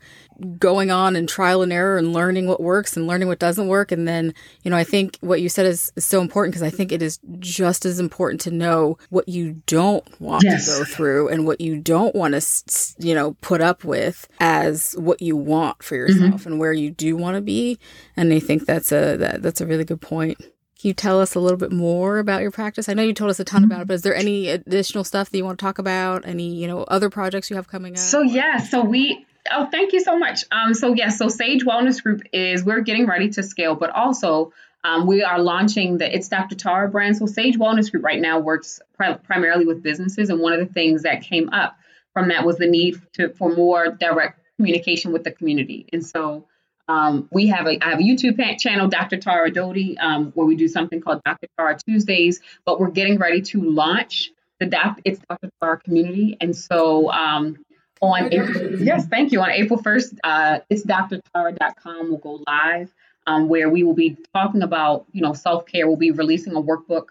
going 0.58 0.90
on 0.90 1.18
and 1.18 1.28
trial 1.28 1.62
and 1.62 1.72
error 1.72 1.98
and 1.98 2.14
learning 2.14 2.48
what 2.48 2.62
works 2.62 2.96
and 2.96 3.06
learning 3.06 3.28
what 3.28 3.40
doesn't 3.40 3.68
work. 3.68 3.92
And 3.92 4.08
then, 4.08 4.34
you 4.64 4.72
know, 4.72 4.78
I 4.78 4.86
think 4.86 5.18
what 5.20 5.42
you 5.42 5.50
said 5.50 5.66
is, 5.66 5.92
is 5.98 6.06
so 6.06 6.22
important 6.22 6.54
because 6.54 6.64
I 6.64 6.70
think 6.70 6.94
it 6.94 7.02
is 7.02 7.20
just 7.40 7.86
as 7.86 8.00
important 8.00 8.40
to 8.42 8.52
know 8.52 8.98
what 9.10 9.28
you 9.28 9.62
don't 9.66 10.06
want 10.22 10.44
yes. 10.46 10.66
to 10.66 10.72
go 10.72 10.86
through 10.86 11.28
and 11.28 11.46
what 11.46 11.60
you 11.60 11.78
don't 11.78 12.16
want 12.16 12.34
to, 12.34 12.96
you 13.00 13.14
know, 13.14 13.34
put 13.42 13.60
up 13.60 13.84
with 13.84 14.30
as 14.40 14.94
what 14.98 15.22
you 15.22 15.36
want 15.36 15.84
for 15.84 15.98
mm-hmm. 15.98 16.14
yourself 16.14 16.42
mm-hmm. 16.42 16.52
and 16.54 16.60
where 16.60 16.74
you 16.74 16.90
do 16.90 17.18
want 17.18 17.36
to 17.36 17.42
be. 17.42 17.78
And 18.16 18.32
I 18.32 18.40
think 18.40 18.66
that's 18.66 18.94
a, 18.94 19.18
that, 19.18 19.42
that's 19.42 19.60
a 19.60 19.66
really 19.66 19.86
good 19.86 20.02
point. 20.02 20.38
Can 20.80 20.90
you 20.90 20.94
tell 20.94 21.22
us 21.22 21.36
a 21.36 21.40
little 21.40 21.58
bit 21.58 21.72
more 21.72 22.20
about 22.20 22.42
your 22.42 22.52
practice? 22.52 22.90
I 22.90 22.94
know 22.94 23.04
you 23.04 23.14
told 23.14 23.32
us 23.32 23.40
a 23.40 23.46
ton 23.46 23.64
about 23.64 23.82
it, 23.82 23.88
but 23.88 23.94
is 23.94 24.02
there 24.02 24.16
any 24.16 24.50
additional 24.50 25.04
stuff 25.04 25.30
that 25.30 25.38
you 25.38 25.46
want 25.46 25.58
to 25.58 25.64
talk 25.64 25.80
about? 25.80 26.26
Any, 26.26 26.54
you 26.54 26.68
know, 26.68 26.84
other 26.84 27.10
projects 27.10 27.50
you 27.50 27.56
have 27.56 27.68
coming 27.68 27.94
up? 27.94 28.00
So 28.00 28.22
yeah, 28.22 28.58
so 28.58 28.84
we 28.84 29.26
Oh, 29.52 29.68
thank 29.72 29.94
you 29.94 30.02
so 30.02 30.18
much. 30.18 30.44
Um, 30.52 30.74
so 30.74 30.94
yes, 30.94 31.18
so 31.18 31.28
Sage 31.28 31.64
Wellness 31.64 32.02
Group 32.02 32.24
is 32.34 32.64
we're 32.64 32.82
getting 32.82 33.06
ready 33.06 33.30
to 33.30 33.44
scale, 33.44 33.76
but 33.76 33.92
also 33.92 34.54
um, 34.84 35.06
we 35.06 35.24
are 35.24 35.40
launching 35.40 35.98
the 35.98 36.16
It's 36.16 36.30
Dr. 36.30 36.56
Tara 36.56 36.90
brand. 36.90 37.18
So 37.18 37.26
Sage 37.26 37.58
Wellness 37.58 37.92
Group 37.92 38.04
right 38.04 38.20
now 38.20 38.40
works 38.40 38.80
pri- 38.96 39.14
primarily 39.14 39.66
with 39.66 39.84
businesses, 39.84 40.30
and 40.30 40.40
one 40.40 40.54
of 40.54 40.60
the 40.60 40.74
things 40.74 41.04
that 41.04 41.22
came 41.22 41.50
up 41.50 41.78
from 42.14 42.30
that 42.30 42.46
was 42.46 42.58
the 42.58 42.68
need 42.68 43.02
to 43.14 43.30
for 43.30 43.54
more 43.54 43.90
direct 43.90 44.42
communication 44.56 45.12
with 45.12 45.24
the 45.24 45.32
community. 45.32 45.88
And 45.92 46.06
so 46.06 46.48
um, 46.88 47.28
we 47.32 47.48
have 47.48 47.66
a 47.68 47.84
I 47.84 47.92
have 47.92 48.00
a 48.00 48.04
YouTube 48.04 48.60
channel, 48.60 48.88
Dr. 48.88 49.18
Tara 49.18 49.52
Doaty, 49.52 49.98
um, 49.98 50.32
where 50.34 50.46
we 50.46 50.56
do 50.56 50.68
something 50.68 51.02
called 51.02 51.22
Dr. 51.24 51.48
Tara 51.58 51.78
Tuesdays. 51.88 52.42
But 52.66 52.80
we're 52.80 52.92
getting 52.92 53.18
ready 53.18 53.42
to 53.42 53.62
launch 53.62 54.32
the 54.60 54.68
doc, 54.68 55.00
It's 55.04 55.20
Dr. 55.30 55.50
Tara 55.62 55.78
community, 55.80 56.38
and 56.40 56.56
so 56.56 57.12
um, 57.12 57.58
on 58.02 58.34
April, 58.34 58.82
yes, 58.82 59.08
thank 59.08 59.32
you. 59.32 59.42
On 59.42 59.50
April 59.50 59.82
1st, 59.82 60.18
uh, 60.24 60.60
it's 60.70 60.86
drtara.com 60.86 62.10
will 62.10 62.18
go 62.18 62.44
live 62.48 62.94
um, 63.28 63.48
where 63.48 63.70
we 63.70 63.84
will 63.84 63.94
be 63.94 64.18
talking 64.34 64.62
about, 64.62 65.06
you 65.12 65.22
know, 65.22 65.34
self-care. 65.34 65.88
We'll 65.88 65.98
be 65.98 66.12
releasing 66.12 66.56
a 66.56 66.62
workbook 66.62 67.08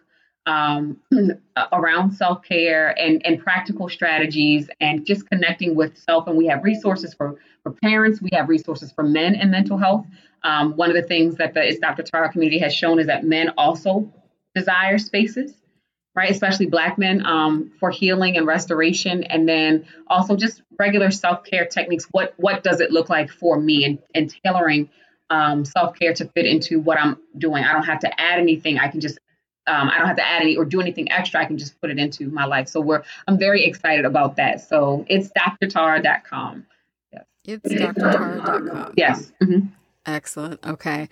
um, 0.47 0.99
around 1.73 2.13
self-care 2.13 2.99
and, 2.99 3.25
and 3.25 3.43
practical 3.43 3.89
strategies 3.89 4.69
and 4.81 5.07
just 5.07 5.29
connecting 5.29 5.75
with 5.75 5.97
self. 5.97 6.27
And 6.27 6.37
we 6.37 6.47
have 6.47 6.63
resources 6.63 7.15
for, 7.15 7.39
for 7.63 7.73
parents. 7.73 8.21
We 8.21 8.31
have 8.33 8.49
resources 8.49 8.93
for 8.93 9.05
men 9.05 9.35
and 9.35 9.51
mental 9.51 9.79
health. 9.79 10.07
Um, 10.43 10.77
one 10.77 10.91
of 10.91 10.97
the 10.97 11.03
things 11.03 11.37
that 11.37 11.55
the 11.55 11.67
It's 11.67 11.79
Dr. 11.79 12.03
Tara 12.03 12.31
community 12.31 12.59
has 12.59 12.75
shown 12.75 12.99
is 12.99 13.07
that 13.07 13.25
men 13.25 13.51
also 13.57 14.13
desire 14.55 14.99
spaces 14.99 15.55
right? 16.15 16.31
Especially 16.31 16.67
Black 16.67 16.97
men 16.97 17.27
um, 17.27 17.73
for 17.81 17.91
healing 17.91 18.37
and 18.37 18.47
restoration, 18.47 19.25
and 19.25 19.49
then 19.49 19.85
also 20.07 20.37
just 20.37 20.63
regular 20.79 21.11
self 21.11 21.45
care 21.45 21.67
techniques. 21.67 22.07
What 22.11 22.35
what 22.37 22.63
does 22.63 22.81
it 22.81 22.91
look 22.91 23.09
like 23.09 23.31
for 23.31 23.59
me, 23.59 23.85
and, 23.85 23.99
and 24.15 24.35
tailoring 24.45 24.91
um, 25.31 25.65
self 25.65 25.99
care 25.99 26.13
to 26.15 26.27
fit 26.29 26.47
into 26.47 26.81
what 26.81 26.99
I'm 26.99 27.19
doing. 27.37 27.65
I 27.65 27.73
don't 27.73 27.85
have 27.85 28.01
to 28.01 28.21
add 28.21 28.39
anything. 28.39 28.79
I 28.79 28.89
can 28.89 29.01
just 29.01 29.19
um, 29.67 29.89
I 29.89 29.99
don't 29.99 30.07
have 30.07 30.17
to 30.17 30.27
add 30.27 30.43
any 30.43 30.57
or 30.57 30.65
do 30.65 30.81
anything 30.81 31.11
extra. 31.11 31.41
I 31.41 31.45
can 31.47 31.59
just 31.59 31.81
put 31.81 31.91
it 31.91 31.99
into 31.99 32.29
my 32.29 32.45
life. 32.45 32.69
So 32.69 32.81
we're 32.81 33.03
I'm 33.27 33.39
very 33.39 33.65
excited 33.65 34.05
about 34.05 34.37
that. 34.37 34.61
So 34.61 35.05
it's 35.09 35.31
drtara.com. 35.31 36.67
Yes. 37.13 37.61
It's 37.65 37.75
drtara.com. 37.75 38.95
Yes. 38.97 39.33
Mm-hmm. 39.43 39.67
Excellent. 40.07 40.67
Okay. 40.67 41.09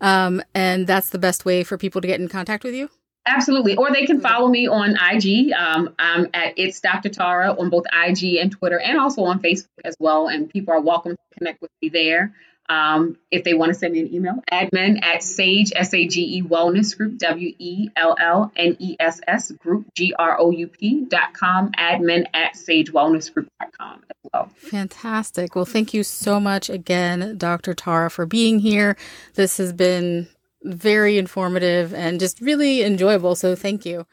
Um, 0.00 0.42
and 0.54 0.86
that's 0.86 1.10
the 1.10 1.18
best 1.18 1.44
way 1.44 1.64
for 1.64 1.78
people 1.78 2.00
to 2.00 2.08
get 2.08 2.20
in 2.20 2.28
contact 2.28 2.64
with 2.64 2.74
you? 2.74 2.90
Absolutely. 3.26 3.76
Or 3.76 3.90
they 3.92 4.06
can 4.06 4.20
follow 4.20 4.48
me 4.48 4.68
on 4.68 4.96
IG. 4.96 5.52
Um, 5.52 5.94
I'm 5.98 6.28
at 6.32 6.54
It's 6.56 6.80
Dr. 6.80 7.08
Tara 7.08 7.52
on 7.58 7.70
both 7.70 7.84
IG 7.92 8.36
and 8.36 8.52
Twitter 8.52 8.78
and 8.78 8.98
also 9.00 9.24
on 9.24 9.40
Facebook 9.40 9.66
as 9.84 9.96
well. 9.98 10.28
And 10.28 10.48
people 10.48 10.74
are 10.74 10.80
welcome 10.80 11.12
to 11.12 11.38
connect 11.38 11.60
with 11.60 11.70
me 11.82 11.88
there. 11.88 12.34
Um, 12.68 13.16
if 13.30 13.44
they 13.44 13.54
want 13.54 13.72
to 13.72 13.78
send 13.78 13.92
me 13.92 14.00
an 14.00 14.12
email, 14.12 14.42
admin 14.50 15.02
at 15.02 15.22
Sage, 15.22 15.72
S 15.74 15.94
A 15.94 16.06
G 16.06 16.38
E 16.38 16.42
Wellness 16.42 16.96
Group, 16.96 17.18
W 17.18 17.54
E 17.58 17.90
L 17.94 18.16
L 18.20 18.52
N 18.56 18.76
E 18.80 18.96
S 18.98 19.20
S 19.26 19.52
Group, 19.52 19.86
G 19.94 20.14
R 20.18 20.38
O 20.40 20.50
U 20.50 20.66
P 20.66 21.04
dot 21.04 21.32
com, 21.34 21.70
admin 21.72 22.24
at 22.34 22.56
Sage 22.56 22.92
Wellness 22.92 23.32
Group 23.32 23.48
dot 23.60 23.72
com 23.78 24.02
as 24.10 24.30
well. 24.32 24.48
Fantastic. 24.56 25.54
Well, 25.54 25.64
thank 25.64 25.94
you 25.94 26.02
so 26.02 26.40
much 26.40 26.68
again, 26.68 27.38
Dr. 27.38 27.74
Tara, 27.74 28.10
for 28.10 28.26
being 28.26 28.58
here. 28.58 28.96
This 29.34 29.58
has 29.58 29.72
been 29.72 30.26
very 30.62 31.18
informative 31.18 31.94
and 31.94 32.18
just 32.18 32.40
really 32.40 32.82
enjoyable. 32.82 33.36
So 33.36 33.54
thank 33.54 33.86
you. 33.86 34.06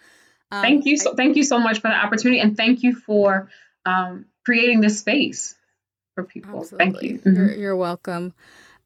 Um, 0.52 0.62
thank 0.62 0.86
you. 0.86 0.98
So, 0.98 1.16
thank 1.16 1.36
you 1.36 1.44
so 1.44 1.58
much 1.58 1.82
for 1.82 1.88
the 1.88 1.96
opportunity, 1.96 2.40
and 2.40 2.56
thank 2.56 2.84
you 2.84 2.96
for 2.96 3.50
um, 3.86 4.26
creating 4.46 4.82
this 4.82 5.00
space 5.00 5.56
for 6.16 6.24
people. 6.24 6.60
Absolutely. 6.60 6.92
Thank 6.92 7.04
you. 7.04 7.20
Mm-hmm. 7.20 7.36
You're, 7.36 7.56
you're 7.56 7.76
welcome. 7.76 8.34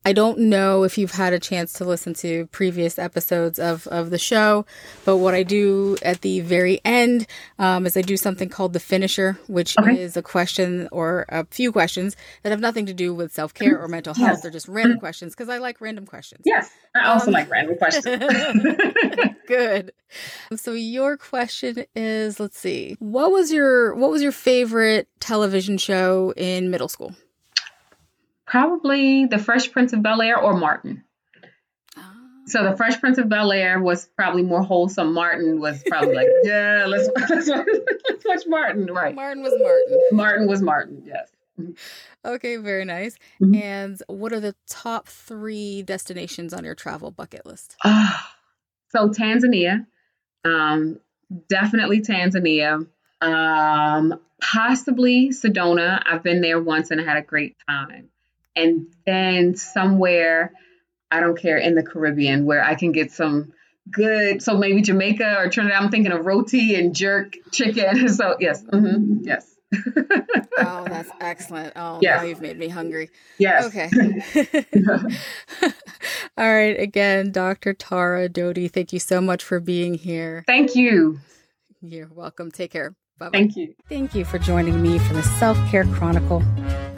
I 0.07 0.13
don't 0.13 0.39
know 0.39 0.83
if 0.83 0.97
you've 0.97 1.11
had 1.11 1.33
a 1.33 1.39
chance 1.39 1.73
to 1.73 1.83
listen 1.83 2.13
to 2.13 2.45
previous 2.53 2.97
episodes 2.97 3.59
of, 3.59 3.87
of 3.87 4.09
the 4.09 4.17
show, 4.17 4.65
but 5.03 5.17
what 5.17 5.33
I 5.33 5.43
do 5.43 5.97
at 6.01 6.21
the 6.21 6.39
very 6.39 6.79
end 6.85 7.27
um, 7.59 7.85
is 7.85 7.97
I 7.97 8.03
do 8.03 8.15
something 8.15 8.47
called 8.47 8.71
the 8.71 8.79
finisher, 8.79 9.37
which 9.47 9.77
okay. 9.77 9.99
is 9.99 10.15
a 10.15 10.21
question 10.21 10.87
or 10.93 11.25
a 11.27 11.43
few 11.47 11.73
questions 11.73 12.15
that 12.43 12.51
have 12.51 12.61
nothing 12.61 12.85
to 12.85 12.93
do 12.93 13.13
with 13.13 13.33
self 13.33 13.53
care 13.53 13.77
or 13.77 13.89
mental 13.89 14.13
health. 14.13 14.29
Yes. 14.29 14.41
They're 14.43 14.49
just 14.49 14.69
random 14.69 14.97
questions 14.97 15.35
because 15.35 15.49
I 15.49 15.57
like 15.57 15.81
random 15.81 16.05
questions. 16.05 16.43
Yes, 16.45 16.71
I 16.95 17.09
also 17.09 17.27
um, 17.27 17.33
like 17.33 17.51
random 17.51 17.75
questions. 17.75 18.23
good. 19.47 19.91
So 20.55 20.71
your 20.71 21.17
question 21.17 21.83
is, 21.97 22.39
let's 22.39 22.57
see, 22.57 22.95
what 22.99 23.29
was 23.33 23.51
your 23.51 23.93
what 23.95 24.09
was 24.09 24.23
your 24.23 24.31
favorite 24.31 25.09
television 25.19 25.77
show 25.77 26.33
in 26.37 26.71
middle 26.71 26.87
school? 26.87 27.13
Probably 28.47 29.25
The 29.25 29.37
Fresh 29.37 29.71
Prince 29.73 29.91
of 29.91 30.01
Bel 30.01 30.21
Air 30.21 30.39
or 30.39 30.55
Martin. 30.55 31.03
Ah. 31.97 32.13
So 32.45 32.63
the 32.63 32.77
Fresh 32.77 33.01
Prince 33.01 33.17
of 33.17 33.27
Bel 33.27 33.51
Air 33.51 33.79
was 33.81 34.07
probably 34.15 34.41
more 34.41 34.63
wholesome. 34.63 35.13
Martin 35.13 35.59
was 35.59 35.83
probably 35.85 36.15
like, 36.15 36.29
yeah, 36.43 36.85
let's, 36.87 37.09
let's, 37.29 37.49
let's 37.49 38.25
watch 38.25 38.43
Martin. 38.47 38.85
Right. 38.85 39.13
Martin 39.13 39.43
was 39.43 39.53
Martin. 39.59 39.99
Martin 40.13 40.47
was 40.47 40.61
Martin. 40.61 41.03
Yes. 41.05 41.29
Okay, 42.23 42.55
very 42.55 42.85
nice. 42.85 43.17
Mm-hmm. 43.41 43.55
And 43.55 44.01
what 44.07 44.31
are 44.31 44.39
the 44.39 44.55
top 44.69 45.07
three 45.07 45.81
destinations 45.81 46.53
on 46.53 46.63
your 46.63 46.75
travel 46.75 47.11
bucket 47.11 47.45
list? 47.45 47.75
Uh, 47.83 48.17
so 48.91 49.09
Tanzania, 49.09 49.85
um, 50.45 50.99
definitely 51.49 52.01
Tanzania. 52.01 52.87
Um, 53.19 54.19
possibly 54.41 55.29
Sedona. 55.29 56.01
I've 56.05 56.23
been 56.23 56.39
there 56.39 56.61
once 56.61 56.91
and 56.91 57.01
I 57.01 57.03
had 57.03 57.17
a 57.17 57.23
great 57.23 57.57
time 57.67 58.09
and 58.57 58.87
then 59.05 59.55
somewhere 59.55 60.51
I 61.09 61.19
don't 61.19 61.37
care 61.37 61.57
in 61.57 61.75
the 61.75 61.83
Caribbean 61.83 62.45
where 62.45 62.63
I 62.63 62.75
can 62.75 62.91
get 62.91 63.11
some 63.11 63.53
good. 63.89 64.41
So 64.41 64.57
maybe 64.57 64.81
Jamaica 64.81 65.37
or 65.39 65.49
Trinidad. 65.49 65.81
I'm 65.81 65.89
thinking 65.89 66.11
of 66.11 66.25
roti 66.25 66.75
and 66.75 66.95
jerk 66.95 67.35
chicken. 67.51 68.07
So 68.17 68.37
yes, 68.39 68.63
mm-hmm, 68.63 69.23
yes. 69.23 69.53
oh, 70.59 70.85
that's 70.87 71.09
excellent. 71.19 71.73
Oh, 71.75 71.99
yes. 72.01 72.21
now 72.21 72.27
you've 72.27 72.41
made 72.41 72.57
me 72.57 72.69
hungry. 72.69 73.09
Yes. 73.37 73.65
Okay. 73.65 73.89
All 76.37 76.53
right. 76.53 76.79
Again, 76.79 77.31
Dr. 77.31 77.73
Tara 77.73 78.29
Doaty, 78.29 78.69
thank 78.69 78.93
you 78.93 78.99
so 78.99 79.19
much 79.19 79.43
for 79.43 79.59
being 79.59 79.93
here. 79.93 80.43
Thank 80.47 80.75
you. 80.75 81.19
You're 81.81 82.09
welcome. 82.11 82.49
Take 82.49 82.71
care. 82.71 82.95
Bye. 83.19 83.29
Thank 83.31 83.57
you. 83.57 83.75
Thank 83.89 84.15
you 84.15 84.23
for 84.23 84.39
joining 84.39 84.81
me 84.81 84.99
for 84.99 85.13
the 85.13 85.23
Self 85.23 85.57
Care 85.69 85.85
Chronicle. 85.85 86.43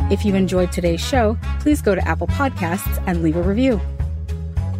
If 0.09 0.25
you 0.25 0.35
enjoyed 0.35 0.71
today's 0.71 1.01
show, 1.01 1.37
please 1.59 1.81
go 1.81 1.93
to 1.93 2.07
Apple 2.07 2.27
Podcasts 2.27 3.01
and 3.05 3.21
leave 3.21 3.35
a 3.35 3.41
review. 3.41 3.79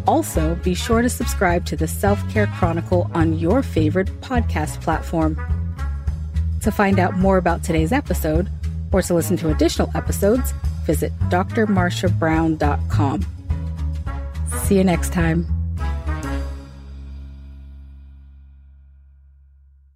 Also, 0.06 0.56
be 0.56 0.74
sure 0.74 1.02
to 1.02 1.08
subscribe 1.08 1.64
to 1.66 1.76
the 1.76 1.86
Self 1.86 2.18
Care 2.30 2.48
Chronicle 2.58 3.10
on 3.14 3.38
your 3.38 3.62
favorite 3.62 4.08
podcast 4.20 4.80
platform. 4.80 5.38
To 6.62 6.72
find 6.72 6.98
out 6.98 7.16
more 7.16 7.36
about 7.36 7.62
today's 7.62 7.92
episode, 7.92 8.50
or 8.92 9.02
to 9.02 9.14
listen 9.14 9.36
to 9.38 9.50
additional 9.50 9.90
episodes, 9.94 10.52
visit 10.84 11.16
drmarshabrown.com. 11.30 13.26
See 14.64 14.76
you 14.76 14.84
next 14.84 15.12
time. 15.12 15.59